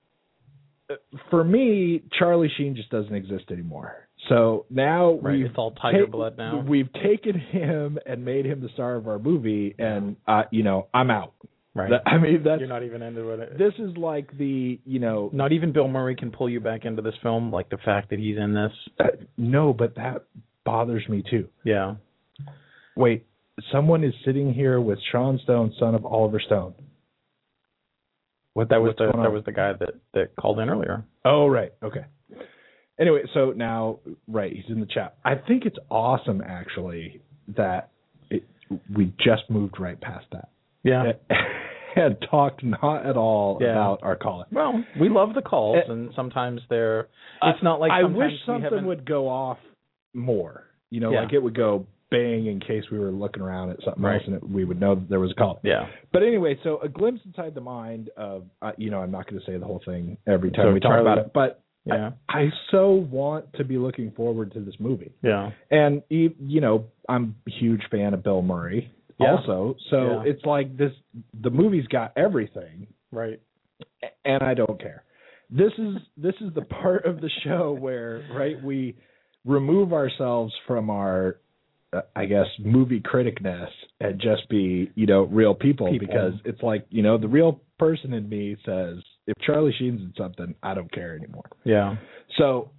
[0.90, 0.96] uh,
[1.30, 4.07] for me, Charlie Sheen just doesn't exist anymore.
[4.30, 5.38] So now Right.
[5.38, 6.59] we've It's all tiger ta- blood now.
[6.59, 10.88] We've taken him and made him the star of our movie, and uh, you know
[10.93, 11.34] I'm out.
[11.76, 11.91] Right.
[11.91, 13.57] That- I mean that's You're not even into it.
[13.57, 17.01] this is like the you know Not even Bill Murray can pull you back into
[17.03, 18.72] this film, like the fact that he's in this.
[18.99, 19.03] uh,
[19.38, 20.24] no, but that
[20.65, 21.47] bothers me too.
[21.63, 21.95] Yeah.
[22.95, 23.28] Wait,
[23.72, 26.74] someone is sitting here with Sean Stone, son of Oliver Stone.
[28.53, 29.32] What That was the that on?
[29.32, 31.05] was the guy that that called in earlier.
[31.24, 32.05] Oh right, okay.
[33.00, 35.18] Anyway, so now right, he's in the chat.
[35.24, 37.22] I think it's awesome actually
[37.56, 37.91] that
[38.30, 38.43] it,
[38.95, 40.50] we just moved right past that
[40.84, 41.14] Yeah.
[41.95, 43.72] had talked not at all Yeah.
[43.72, 44.45] about our caller.
[44.52, 47.08] Well, we love the calls, Uh, and sometimes they're.
[47.43, 49.60] It's not like I wish something would go off
[50.14, 50.64] more.
[50.89, 51.22] You know, Yeah.
[51.22, 54.16] like it would go bang in case we were looking around at something Right.
[54.16, 55.60] else and it, we would know that there was a call.
[55.62, 55.88] Yeah.
[56.14, 59.39] But anyway, so a glimpse inside the mind of, uh, you know, I'm not going
[59.41, 62.12] to say the whole thing every time So we talk about it, but Yeah.
[62.30, 65.14] I so want to be looking forward to this movie.
[65.22, 65.52] Yeah.
[65.72, 69.36] And you know, I'm a huge fan of Bill Murray Yeah.
[69.36, 69.76] also.
[69.90, 70.32] So Yeah.
[70.32, 70.94] it's like this
[71.42, 73.40] the movie's got everything Right.
[74.26, 75.04] and I don't care.
[75.50, 78.96] This is this is the part of the show where right we
[79.46, 81.38] remove ourselves from our
[81.94, 83.70] Uh, I guess movie criticness
[84.02, 86.08] and just be you know real people, People.
[86.08, 90.14] because it's like you know the real person in me says if Charlie Sheen's in
[90.18, 91.50] something I don't care anymore.
[91.64, 91.96] Yeah.
[92.38, 92.72] So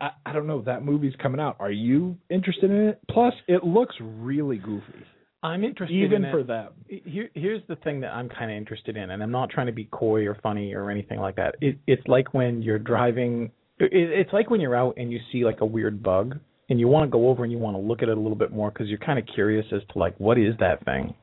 [0.00, 1.56] I, I don't know that movie's coming out.
[1.60, 3.00] Are you interested in it?
[3.10, 5.04] Plus, it looks really goofy,
[5.42, 6.72] I'm interested even in for them.
[6.88, 9.72] Here, here's the thing that I'm kind of interested in, and I'm not trying to
[9.72, 11.56] be coy or funny or anything like that.
[11.60, 13.52] It, it's like when you're driving.
[13.78, 16.88] It, it's like when you're out and you see like a weird bug, and you
[16.88, 18.70] want to go over and you want to look at it a little bit more
[18.70, 21.14] because you're kind of curious as to like what is that thing.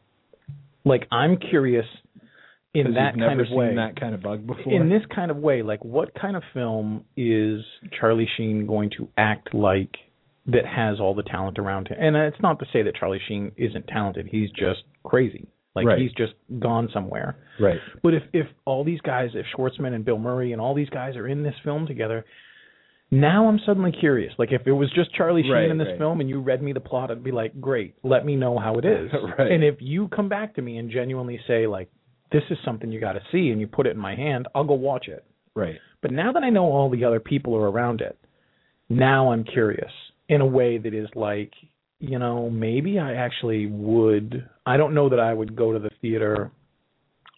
[0.86, 1.86] Like I'm curious
[2.74, 3.76] in that kind of seen way.
[3.76, 4.74] that kind of bug before.
[4.74, 7.62] in this kind of way, like what kind of film is
[8.00, 9.92] Charlie Sheen going to act like
[10.48, 11.98] that has all the talent around him?
[12.00, 15.48] And it's not to say that Charlie Sheen isn't talented; he's just crazy.
[15.76, 16.00] Like Right.
[16.00, 17.36] he's just gone somewhere.
[17.60, 17.80] right.
[18.02, 21.16] But if if all these guys, if Schwartzman and Bill Murray and all these guys
[21.16, 22.26] are in this film together,
[23.14, 24.34] now I'm suddenly curious.
[24.38, 25.98] Like if it was just Charlie Sheen Right, in this right.
[25.98, 28.76] film and you read me the plot, I'd be like, great, let me know how
[28.80, 29.12] it is.
[29.38, 29.52] Right.
[29.52, 31.90] And if you come back to me and genuinely say like,
[32.32, 34.64] this is something you got to see, and you put it in my hand, I'll
[34.64, 35.24] go watch it.
[35.56, 35.76] Right.
[36.02, 38.18] But now that I know all the other people are around it,
[38.90, 39.92] now I'm curious
[40.28, 41.52] in a way that is like,
[42.00, 44.50] you know, maybe I actually would.
[44.66, 46.52] I don't know that I would go to the theater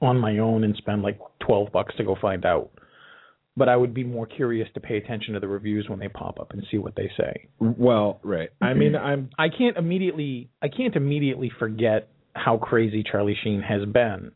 [0.02, 2.72] on my own and spend like 12 bucks to go find out.
[3.58, 6.40] But I would be more curious to pay attention to the reviews when they pop
[6.42, 7.48] up and see what they say.
[7.60, 8.50] Well, right.
[8.62, 13.86] I mean, I'm I can't immediately I can't immediately forget how crazy Charlie Sheen has
[13.88, 14.34] been,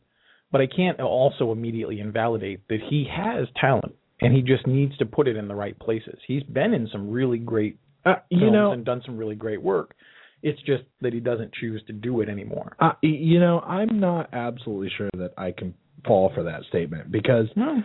[0.50, 5.06] but I can't also immediately invalidate that he has talent and he just needs to
[5.06, 6.18] put it in the right places.
[6.26, 9.62] He's been in some really great uh, films you know and done some really great
[9.62, 9.94] work.
[10.42, 12.74] It's just that he doesn't choose to do it anymore.
[12.80, 15.74] uh, you know I'm not absolutely sure that I can
[16.06, 17.82] fall for that statement because No.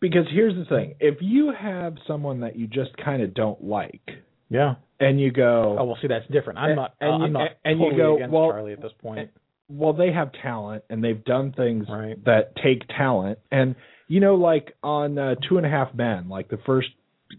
[0.00, 4.00] Because here's the thing: if you have someone that you just kind of don't like,
[4.48, 4.74] Yeah.
[4.98, 6.58] and you go, Oh well, see that's different.
[6.58, 6.94] I'm And- not.
[7.00, 9.30] and uh, you- I'm not and you go, against well, Charlie at this point.
[9.68, 12.22] well, they have talent and they've done things Right.
[12.24, 13.38] that take talent.
[13.50, 13.74] And
[14.08, 16.88] you know, like on uh, Two and a Half Men, like the first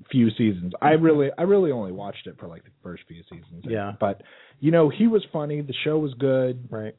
[0.10, 3.66] few seasons, I really, I really only watched it for like the first few seasons.
[3.68, 3.92] Yeah.
[4.00, 4.22] But
[4.62, 5.60] you know, he was funny.
[5.62, 6.96] The show was good, Right.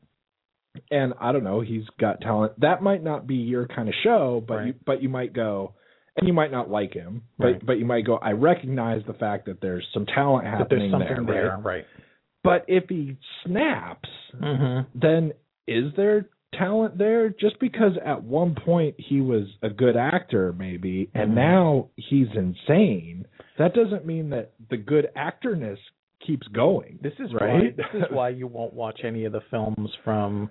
[0.90, 2.58] And I don't know, he's got talent.
[2.60, 4.66] That might not be your kind of show, but Right.
[4.68, 5.74] you, but you might go.
[6.18, 7.66] And you might not like him, but Right.
[7.66, 8.16] but you might go.
[8.16, 11.48] I recognize the fact that there's some talent happening something there, there.
[11.56, 11.64] right?
[11.64, 11.84] Right.
[12.44, 14.08] But if he snaps,
[14.38, 14.98] Mm-hmm.
[14.98, 15.32] then
[15.66, 17.30] is there talent there?
[17.30, 21.34] Just because at one point he was a good actor, maybe, and Mhm.
[21.34, 23.24] now he's insane,
[23.56, 25.78] that doesn't mean that the good actorness
[26.20, 26.98] keeps going.
[27.00, 27.54] This is right.
[27.54, 30.50] why this is why you won't watch any of the films from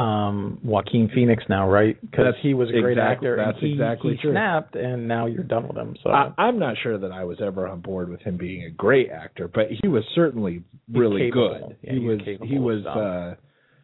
[0.00, 2.00] um Joaquin Phoenix now, right?
[2.00, 4.32] Because he was a great exactly- actor that's and he, exactly he true.
[4.32, 5.94] snapped, and now you're done with him.
[6.02, 8.70] So I, I'm not sure that I was ever on board with him being a
[8.70, 11.76] great actor, but he was certainly really good.
[11.82, 13.34] Yeah, he he's was he was uh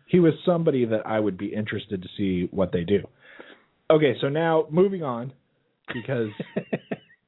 [0.06, 3.06] he was somebody that I would be interested to see what they do.
[3.90, 5.32] Okay, so now moving on
[5.92, 6.30] because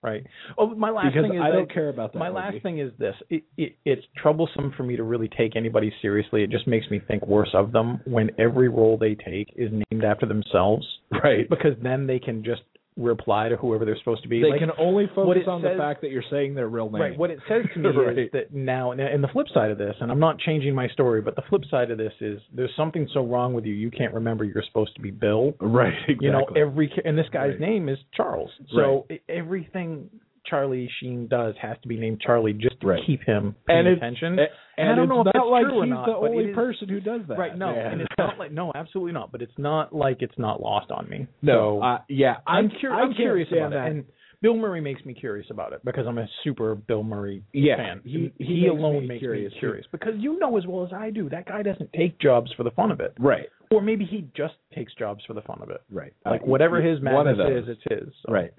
[0.09, 0.26] right.
[0.56, 2.18] Oh, my last because thing is I don't care about that.
[2.18, 2.40] My movie.
[2.40, 6.42] last thing is this: it, it, it's troublesome for me to really take anybody seriously.
[6.42, 10.04] It just makes me think worse of them when every role they take is named
[10.04, 10.86] after themselves,
[11.22, 11.48] right?
[11.48, 12.62] because then they can just
[12.99, 14.42] reply to whoever they're supposed to be.
[14.42, 17.01] They Like, can only focus on says- the fact that you're saying their real name.
[17.01, 17.16] Right.
[17.18, 18.18] What it says to me Right.
[18.18, 21.20] is that now, and the flip side of this, and I'm not changing my story,
[21.22, 24.12] but the flip side of this is there's something so wrong with you, you can't
[24.12, 25.55] remember you're supposed to be Bill.
[25.61, 25.94] right.
[26.09, 26.16] Exactly.
[26.26, 27.61] You know, every and this guy's Right.
[27.61, 28.51] name is Charles.
[28.74, 30.11] So e- everything
[30.49, 33.03] Charlie Sheen does has to be named Charlie just to Right.
[33.07, 34.38] keep him paying and it's, attention.
[34.38, 36.51] and, And I don't know if that's like true or he's not, the only it
[36.51, 37.38] is- person who does that.
[37.38, 37.57] right?
[37.57, 37.92] No, man.
[37.92, 39.32] and it's not like no, absolutely not.
[39.32, 41.26] But it's not like it's not lost on me.
[41.42, 41.80] no.
[41.80, 43.90] So, uh, yeah, I'm, I- cur- I I'm curious stand about it, that.
[43.90, 44.05] and
[44.40, 48.01] Bill Murray makes me curious about it because I'm a super Bill Murray Yeah, fan.
[48.05, 50.84] he- he, he makes alone me makes curious, me curious because you know as well
[50.86, 53.82] as I do that guy doesn't take jobs for the fun of it, right, or
[53.82, 55.82] maybe he just takes jobs for the fun of it.
[55.90, 56.12] right.
[56.24, 58.14] Like Uh, whatever his one madness is, it's his.
[58.24, 58.32] So.
[58.32, 58.53] Right.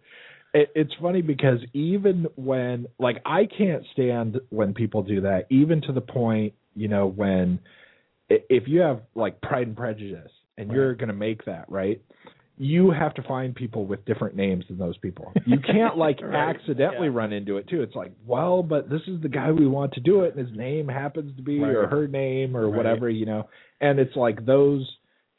[0.54, 5.82] It, it's funny because even when, like, I can't stand when people do that, even
[5.84, 7.60] to the point, you know, when
[8.30, 12.02] if you have like Pride and Prejudice and you're going to make that, right?
[12.58, 15.34] You have to find people with different names than those people.
[15.46, 16.56] You can't like Right.
[16.56, 17.16] accidentally Yeah.
[17.16, 17.82] run into it too.
[17.82, 20.56] It's like, well, but this is the guy we want to do it, and his
[20.58, 22.76] name happens to be or her name or Right.
[22.76, 23.50] whatever, you know.
[23.82, 24.88] And it's like those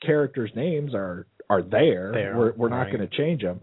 [0.04, 2.10] characters' names are are there.
[2.12, 3.60] There, we're we're not going to change them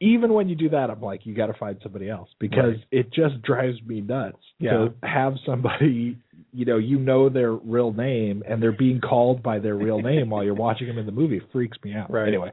[0.00, 2.84] even when you do that, I'm like, you got to find somebody else because Right.
[2.92, 4.70] it just drives me nuts Yeah.
[4.72, 6.16] to have somebody,
[6.52, 10.30] you know, you know their real name and they're being called by their real name
[10.30, 11.38] while you're watching them in the movie.
[11.38, 12.10] It freaks me out.
[12.10, 12.28] Right.
[12.28, 12.52] Anyway,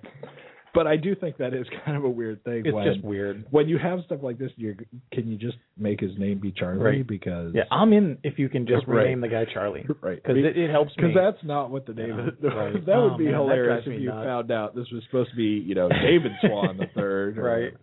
[0.75, 2.63] but I do think that is kind of a weird thing.
[2.65, 3.45] It's when, just weird.
[3.49, 4.51] when you have stuff like this.
[4.57, 4.75] You
[5.11, 7.07] can you just make his name be Charlie Right.
[7.07, 9.03] because Yeah, I'm in if you can just Right.
[9.03, 12.19] rename the guy Charlie right because it, it helps because that's not what the name
[12.19, 12.33] is.
[12.43, 12.85] right.
[12.85, 14.25] that would Oh, be man, hilarious if you nuts.
[14.25, 17.37] found out this was supposed to be, you know, David Swan the third.
[17.37, 17.73] Right.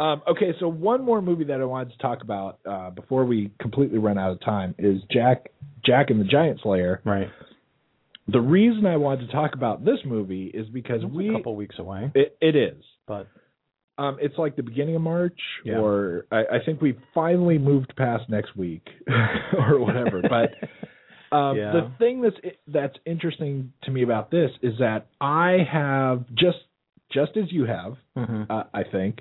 [0.00, 3.50] Um, okay, so one more movie that I wanted to talk about uh, before we
[3.60, 5.50] completely run out of time is Jack
[5.84, 7.00] Jack and the Giant Slayer.
[7.04, 7.28] right.
[8.30, 11.56] The reason I wanted to talk about this movie is because It's we a couple
[11.56, 12.82] weeks away, it, it is.
[13.06, 13.26] but
[13.96, 15.78] Um, it's like the beginning of March, Yeah.
[15.80, 18.86] or I, I think we finally moved past next week,
[19.58, 20.22] or whatever.
[20.28, 20.54] But
[21.36, 21.72] um, Yeah.
[21.72, 22.36] the thing that's
[22.68, 26.58] that's interesting to me about this is that I have just
[27.10, 28.46] just as you have, Mhm.
[28.50, 29.20] uh, I think,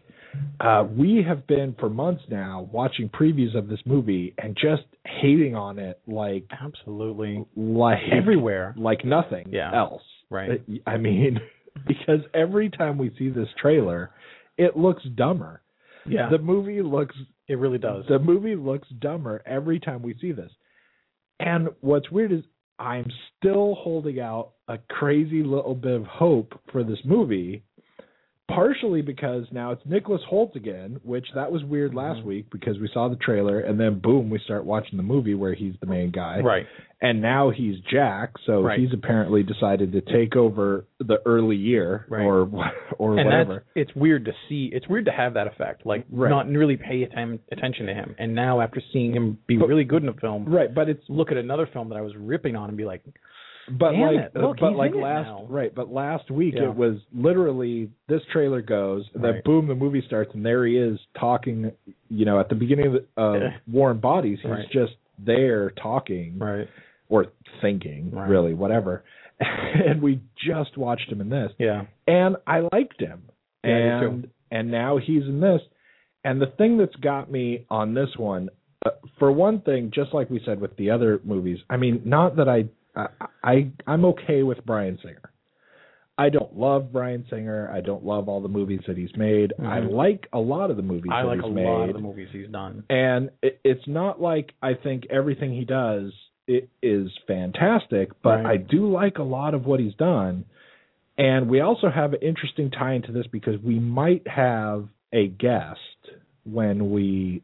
[0.60, 5.56] uh, we have been for months now watching previews of this movie and just hating
[5.56, 8.74] on it like absolutely like everywhere.
[8.78, 9.72] like nothing Yeah.
[9.76, 10.02] else.
[10.30, 10.62] Right.
[10.86, 11.40] I mean,
[11.88, 14.12] because every time we see this trailer,
[14.58, 15.62] it looks dumber.
[16.06, 17.16] Yeah, The movie looks
[17.48, 18.06] it really does.
[18.10, 20.52] the movie looks dumber every time we see this.
[21.40, 22.42] And what's weird is
[22.80, 23.06] I'm
[23.38, 27.64] still holding out a crazy little bit of hope for this movie.
[28.50, 32.26] Partially because now it's Nicholas Hoult again, which that was weird last Mhm.
[32.26, 35.54] week because we saw the trailer and then boom, we start watching the movie where
[35.54, 36.66] he's the main guy Right.
[37.02, 38.80] and now he's Jack, so Right.
[38.80, 42.24] he's apparently decided to take over the early year Right.
[42.24, 42.50] or
[42.98, 43.64] or and whatever.
[43.76, 44.68] it's weird to see.
[44.68, 46.30] It's weird to have that effect, like Right.
[46.30, 48.16] not really pay atten- attention to him.
[48.18, 51.08] And now after seeing him be But- really good in a film, Right, but it's
[51.10, 53.02] look at another film that I was ripping on and be like,
[53.80, 55.46] but Damn like it, look, but like last now.
[55.50, 56.70] right, but last week Yeah.
[56.70, 60.78] it was literally this trailer goes, and then boom, the movie starts, and there he
[60.78, 61.72] is talking.
[62.10, 63.42] You know, at the beginning of, the, of
[63.72, 64.70] Warm Bodies, he's Right.
[64.72, 66.68] just there talking right,
[67.10, 67.28] or
[67.62, 68.30] thinking, Right.
[68.30, 69.04] really, whatever.
[69.40, 71.52] and we just watched him in this.
[71.60, 73.24] yeah, and I liked him.
[73.64, 75.62] Yeah, and and now he's in this.
[76.24, 78.50] And the thing that's got me on this one,
[78.86, 82.36] uh, for one thing, just like we said with the other movies, I mean, not
[82.38, 82.66] that I
[82.98, 83.08] I,
[83.44, 85.32] I I'm okay with Bryan Singer.
[86.20, 87.70] I don't love Bryan Singer.
[87.72, 89.54] I don't love all the movies that he's made.
[89.60, 89.92] I Mhm.
[89.92, 91.66] like a lot of the movies I like he's a made.
[91.66, 92.84] lot of the movies he's done.
[92.90, 96.12] And it, it's not like I think everything he does
[96.48, 98.46] it is fantastic, but Right.
[98.46, 100.46] I do like a lot of what he's done.
[101.20, 105.80] And we also have an interesting tie into this because we might have a guest
[106.46, 107.42] when we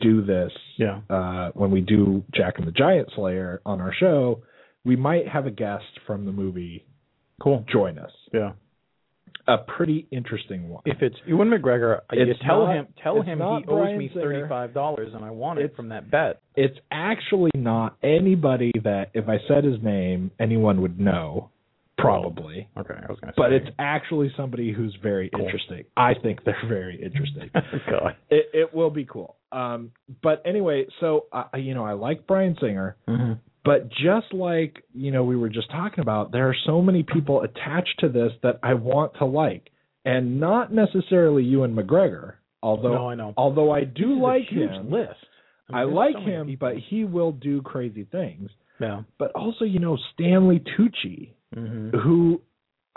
[0.00, 0.52] do this.
[0.76, 4.40] Yeah, Uh, when we do Jack and the Giant Slayer on our show,
[4.86, 6.84] we might have a guest from the movie
[7.42, 7.64] cool.
[7.70, 8.12] join us.
[8.32, 8.52] Yeah,
[9.48, 10.82] A pretty interesting one.
[10.86, 14.48] if it's Ewan McGregor, you It's tell not- him tell him he owes me thirty
[14.48, 16.40] five dollars, and I want it from that bet.
[16.54, 21.50] it's actually not anybody that if I said his name, anyone would know,
[21.98, 22.68] probably.
[22.76, 25.44] Okay, I was gonna say, But it's actually somebody who's very Cool.
[25.44, 25.84] interesting.
[25.96, 27.50] I think they're very interesting.
[27.90, 28.16] God.
[28.30, 29.36] it, it will be cool.
[29.52, 33.32] Um, but anyway, so uh, you know, I like Bryan Singer, Mm-hmm.
[33.66, 37.42] But just like you know, we were just talking about, there are so many people
[37.42, 39.70] attached to this that I want to like,
[40.06, 42.34] and not necessarily Ewan McGregor.
[42.62, 43.34] Although, no, I know.
[43.36, 45.10] although I do like huge him, list.
[45.68, 46.68] I mean, there's like so him, people.
[46.68, 48.48] but he will do crazy things.
[48.80, 49.02] yeah.
[49.18, 51.96] But also, you know, Stanley Tucci, Mm-hmm.
[51.98, 52.40] who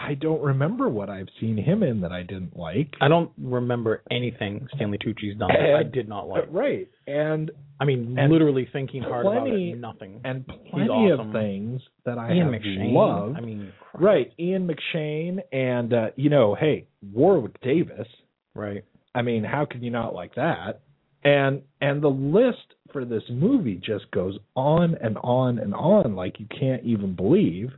[0.01, 2.93] I don't remember what I've seen him in that I didn't like.
[3.01, 6.45] I don't remember anything Stanley Tucci's done that I did not like.
[6.51, 10.21] right, and I mean, and literally thinking hard about plenty- it, nothing.
[10.23, 11.27] and plenty awesome.
[11.27, 12.93] of things that I Ian have McShane.
[12.93, 13.37] loved.
[13.37, 14.03] I mean, Christ.
[14.03, 18.07] right, Ian McShane, and uh, you know, hey, Warwick Davis.
[18.55, 18.83] right.
[19.13, 20.81] I mean, how can you not like that?
[21.25, 26.39] And and the list for this movie just goes on and on and on, like
[26.39, 27.71] you can't even believe.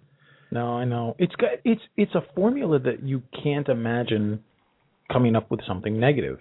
[0.52, 1.16] No, I know.
[1.18, 4.44] It's got it's it's a formula that you can't imagine
[5.12, 6.40] coming up with something negative.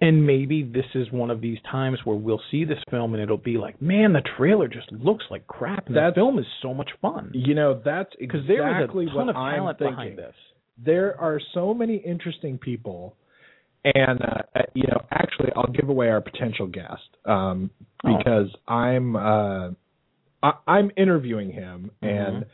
[0.00, 3.38] And maybe this is one of these times where we'll see this film and it'll
[3.38, 5.86] be like, man, the trailer just looks like crap.
[5.86, 7.30] And the film is so much fun.
[7.32, 10.16] You know, that's Because exactly there is a ton what I'm thinking.
[10.16, 10.34] this.
[10.84, 13.16] there are so many interesting people
[13.86, 17.70] and uh, you know actually i'll give away our potential guest um
[18.04, 18.16] Oh.
[18.18, 19.70] because i'm uh
[20.42, 22.06] I, i'm interviewing him Mm-hmm.
[22.34, 22.44] and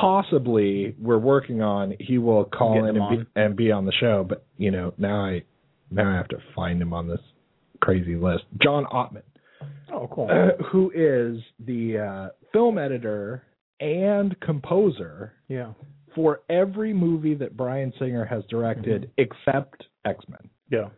[0.00, 3.26] possibly we're working on he will call in and be, on.
[3.36, 5.42] and be on the show but you know now i
[5.90, 7.20] now i have to find him on this
[7.80, 9.22] crazy list john ottman
[9.92, 10.28] Oh, cool.
[10.28, 13.44] uh, who is the uh film editor
[13.80, 15.72] and composer yeah.
[16.14, 20.50] for every movie that Bryan Singer has directed except X Men.
[20.70, 20.88] Yeah.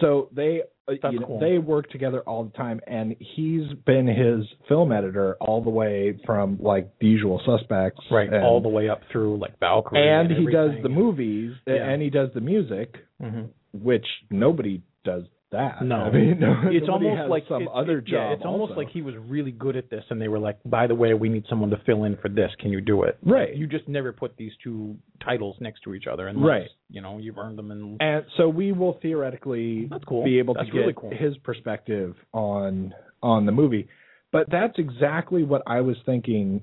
[0.00, 1.40] So they you know, cool.
[1.40, 6.18] they work together all the time, and he's been his film editor all the way
[6.24, 8.32] from like The Usual Suspects, Right.
[8.32, 10.00] and, all the way up through like Valkyrie.
[10.08, 11.88] and And, he does the movies Yeah.
[11.88, 15.24] and he does the music, hmm which nobody does
[15.56, 15.82] that.
[15.84, 18.12] No, I mean, no, it's almost like some it- other it- job.
[18.12, 20.86] Yeah, it's almost like he was really good at this, and they were like, "By
[20.86, 22.50] the way, we need someone to fill in for this.
[22.60, 23.54] Can you do it?" Right.
[23.56, 26.68] You just never put these two titles next to each other, and Right.
[26.90, 30.24] You know, you've earned them, and And so we will theoretically That's cool.
[30.24, 31.10] be able That's to get really cool.
[31.10, 33.88] his perspective on on the movie.
[34.32, 36.60] But that's exactly what I was thinking.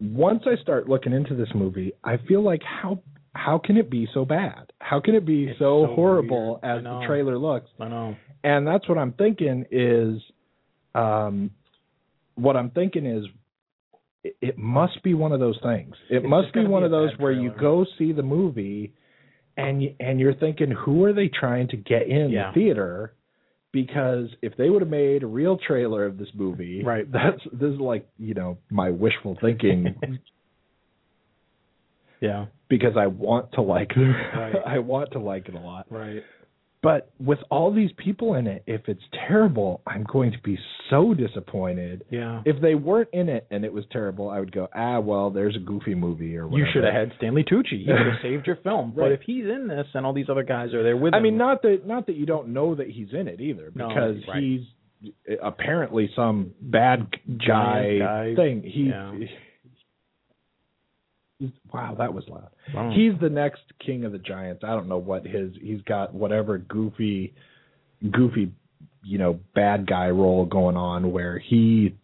[0.00, 3.00] Once I start looking into this movie, I feel like how
[3.34, 4.72] how can it be so bad?
[4.80, 6.78] How can it be so, so horrible weird.
[6.78, 7.68] As the trailer looks?
[7.80, 8.16] I know.
[8.42, 10.20] And that's what I'm thinking is
[10.94, 11.50] um
[12.36, 13.24] what I'm thinking is
[14.22, 15.94] it, it must be one of those things.
[16.10, 18.92] It It's must be one be of those where you go see the movie
[19.56, 22.48] and you, and you're thinking who are they trying to get in Yeah.
[22.48, 23.14] the theater
[23.72, 27.10] because if they would have made a real trailer of this movie Right.
[27.10, 29.96] that's this is like you know my wishful thinking
[32.20, 32.46] Yeah.
[32.68, 34.54] Because I want to like it Right.
[34.66, 36.22] I want to like it a lot Right.
[36.82, 40.58] But with all these people in it, if it's terrible, I'm going to be
[40.90, 42.04] so disappointed.
[42.10, 42.42] Yeah.
[42.44, 45.56] If they weren't in it and it was terrible, I would go, ah, well, there's
[45.56, 46.58] a goofy movie or whatever.
[46.68, 47.78] You should have had Stanley Tucci.
[47.80, 48.92] You could have saved your film.
[48.94, 51.22] But if he's in this and all these other guys are there with I him,
[51.22, 54.16] mean, not that not that you don't know that he's in it either, No, because
[54.28, 54.42] right.
[54.42, 54.60] he's
[55.42, 57.06] apparently some bad
[57.46, 58.34] guy, guy.
[58.36, 58.62] thing.
[58.62, 59.14] He, Yeah.
[59.16, 59.28] he's
[61.72, 62.50] wow, that was loud.
[62.74, 62.92] Wow.
[62.94, 64.62] He's the next king of the giants.
[64.64, 67.34] I don't know what his he's got whatever goofy
[68.10, 68.52] goofy,
[69.02, 71.94] you know, bad guy role going on where he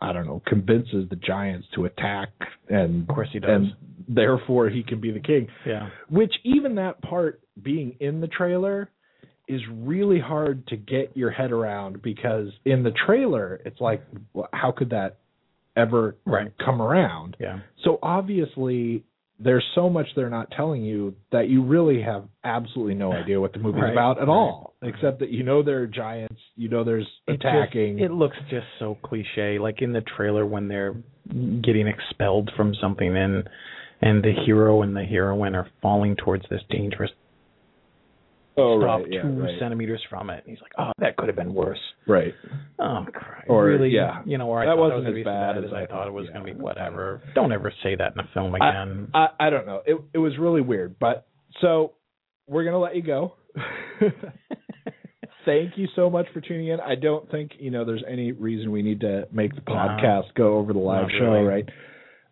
[0.00, 2.28] I don't know, convinces the giants to attack
[2.68, 3.48] and of course he does.
[3.50, 3.72] and
[4.08, 5.48] therefore he can be the king.
[5.66, 5.88] yeah.
[6.10, 8.90] Which even that part being in the trailer
[9.46, 14.02] is really hard to get your head around because in the trailer it's like
[14.52, 15.18] how could that
[15.76, 16.52] ever Right.
[16.64, 17.36] come around?
[17.40, 17.60] Yeah.
[17.82, 19.04] So obviously
[19.40, 23.52] there's so much they're not telling you that you really have absolutely no idea what
[23.52, 26.68] the movie's Right, about at right, all, except that you know there are giants, you
[26.68, 27.98] know there's It just- attacking.
[27.98, 29.58] it looks just so cliche.
[29.58, 30.94] Like in the trailer when they're
[31.62, 33.48] getting expelled from something and
[34.00, 37.10] and the hero and the heroine are falling towards this dangerous
[38.56, 40.44] oh stuff right, yeah, two right, centimeters from it.
[40.46, 41.78] And he's like, Oh, that could have been worse.
[42.06, 42.34] right.
[42.78, 43.46] Oh Christ.
[43.48, 44.22] Or, really yeah.
[44.26, 45.72] you know, or I That thought wasn't it was as be bad bad as as
[45.74, 47.22] I I thought it was thought, gonna be whatever.
[47.34, 49.08] Don't ever say that in a film again.
[49.14, 49.82] I, I don't know.
[49.86, 51.26] It it was really weird, but
[51.60, 51.92] so
[52.46, 53.34] we're gonna let you go.
[55.44, 56.80] Thank you so much for tuning in.
[56.80, 59.74] I don't think you know there's any reason we need to make the No.
[59.74, 61.44] podcast go over the live show, really.
[61.46, 61.68] right?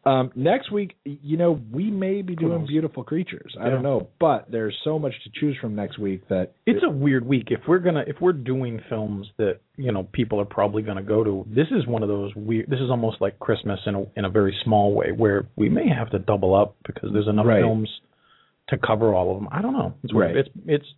[0.04, 3.54] Um, next week, you know, we may be doing beautiful creatures.
[3.58, 3.70] I Yeah.
[3.70, 7.24] don't know, but there's so much to choose from next week that it's a weird
[7.24, 7.52] week.
[7.52, 11.22] If we're gonna if we're doing films that you know people are probably gonna go
[11.22, 12.68] to, this is one of those weird.
[12.68, 15.86] This is almost like Christmas in a in a very small way, where we may
[15.88, 17.62] have to double up because there's enough Right.
[17.62, 17.88] films
[18.70, 19.48] to cover all of them.
[19.52, 19.94] I don't know.
[20.02, 20.34] It's weird.
[20.34, 20.46] Right.
[20.46, 20.94] It's it's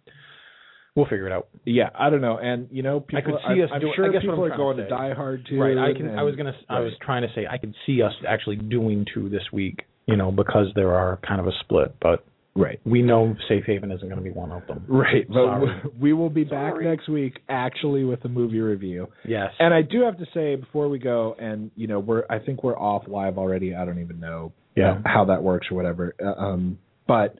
[0.95, 1.49] we'll figure it out.
[1.64, 2.38] yeah, I don't know.
[2.38, 4.45] And you know, people, I could see I, us I'm doing- I sure guess people
[4.45, 4.88] I'm are going to to.
[4.90, 5.61] Die Hard too.
[5.61, 5.76] right.
[5.78, 6.18] I can.
[6.18, 6.55] I was gonna.
[6.68, 9.80] I was trying to say I could see us actually doing two this week.
[10.07, 12.78] You know, because there are kind of a split, but right.
[12.84, 14.84] we know Safe Haven isn't going to be one of them.
[14.86, 15.80] Right, but Sorry.
[15.99, 16.84] we will be back Sorry.
[16.84, 19.07] next week actually with a movie review.
[19.26, 19.53] Yes.
[19.59, 22.62] And I do have to say before we go, and you know, we're I think
[22.62, 23.74] we're off live already.
[23.74, 25.01] I don't even know Yeah.
[25.07, 26.14] how that works or whatever.
[26.22, 26.78] Uh, um,
[27.09, 27.38] but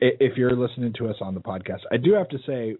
[0.00, 2.76] if you're listening to us on the podcast, I do have to say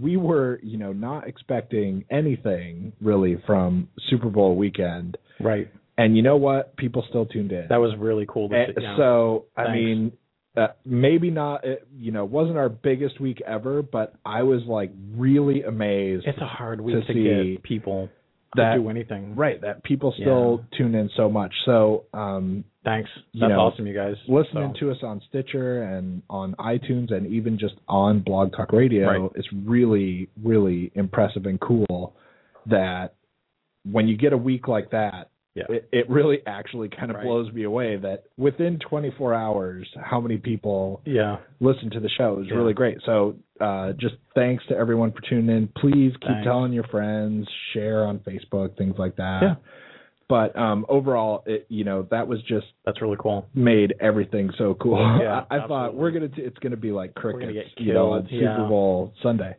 [0.00, 5.16] we were, you know, not expecting anything really from Super Bowl weekend.
[5.40, 5.68] right.
[6.00, 6.76] And you know what?
[6.76, 7.66] People still tuned in.
[7.68, 8.48] That was really cool.
[8.50, 8.96] To Uh, see, yeah.
[8.96, 10.12] So I mean,
[10.56, 11.64] uh, maybe not.
[11.64, 16.24] It, you know, wasn't our biggest week ever, but I was like really amazed.
[16.24, 17.24] It's a hard week to, see
[17.56, 18.08] get people
[18.54, 19.34] that- do anything.
[19.34, 21.52] right that people still tune in so much.
[21.64, 23.10] So um, Thanks.
[23.32, 24.14] You That's know, awesome, you guys.
[24.28, 28.72] listening So, to us on Stitcher and on iTunes and even just on Blog Talk
[28.72, 29.30] Radio Right.
[29.36, 32.14] is really really impressive and cool.
[32.66, 33.14] That
[33.90, 35.30] when you get a week like that.
[35.54, 35.64] Yeah.
[35.70, 37.24] It, it really actually kind of Right.
[37.24, 41.38] blows me away that within 24 hours, how many people yeah.
[41.58, 42.54] listen to the show is Yeah.
[42.54, 42.98] really great.
[43.04, 45.66] So uh, just thanks to everyone for tuning in.
[45.76, 46.44] Please keep Thanks.
[46.44, 49.42] telling your friends, share on Facebook, things like that.
[49.42, 49.54] Yeah.
[50.28, 53.46] But um, overall, it, you know, that was just That's really cool.
[53.54, 54.98] made everything so cool.
[55.20, 58.26] Yeah, I, I thought we're gonna t- it's gonna be like crickets, you know, on
[58.26, 58.68] killed, Super yeah.
[58.68, 59.56] Bowl Sunday.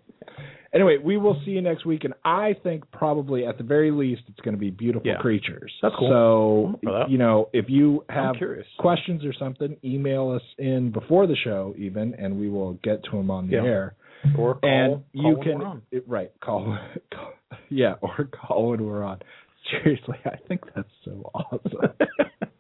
[0.72, 4.22] Anyway, we will see you next week, and I think probably at the very least
[4.28, 5.18] it's going to be beautiful Yeah.
[5.18, 5.74] creatures.
[5.82, 6.10] That's cool.
[6.12, 7.10] So I'm up for that.
[7.10, 8.36] you know, if you have
[8.78, 13.12] questions or something, email us in before the show even, and we will get to
[13.18, 13.64] them on the Yeah.
[13.64, 13.96] air.
[14.38, 15.82] Or call, and call you when can we're on.
[15.92, 16.78] it- right call,
[17.12, 17.32] call,
[17.70, 19.20] yeah, or call when we're on.
[19.72, 21.94] Seriously, I think that's so awesome.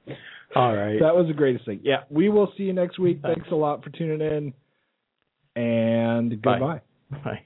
[0.55, 0.99] All right.
[0.99, 1.79] that was the greatest thing.
[1.83, 3.19] Yeah, we will see you next week.
[3.21, 3.47] Thanks.
[3.51, 4.53] A lot for tuning in,
[5.61, 6.59] and Bye.
[6.59, 6.81] goodbye.
[7.23, 7.45] Bye.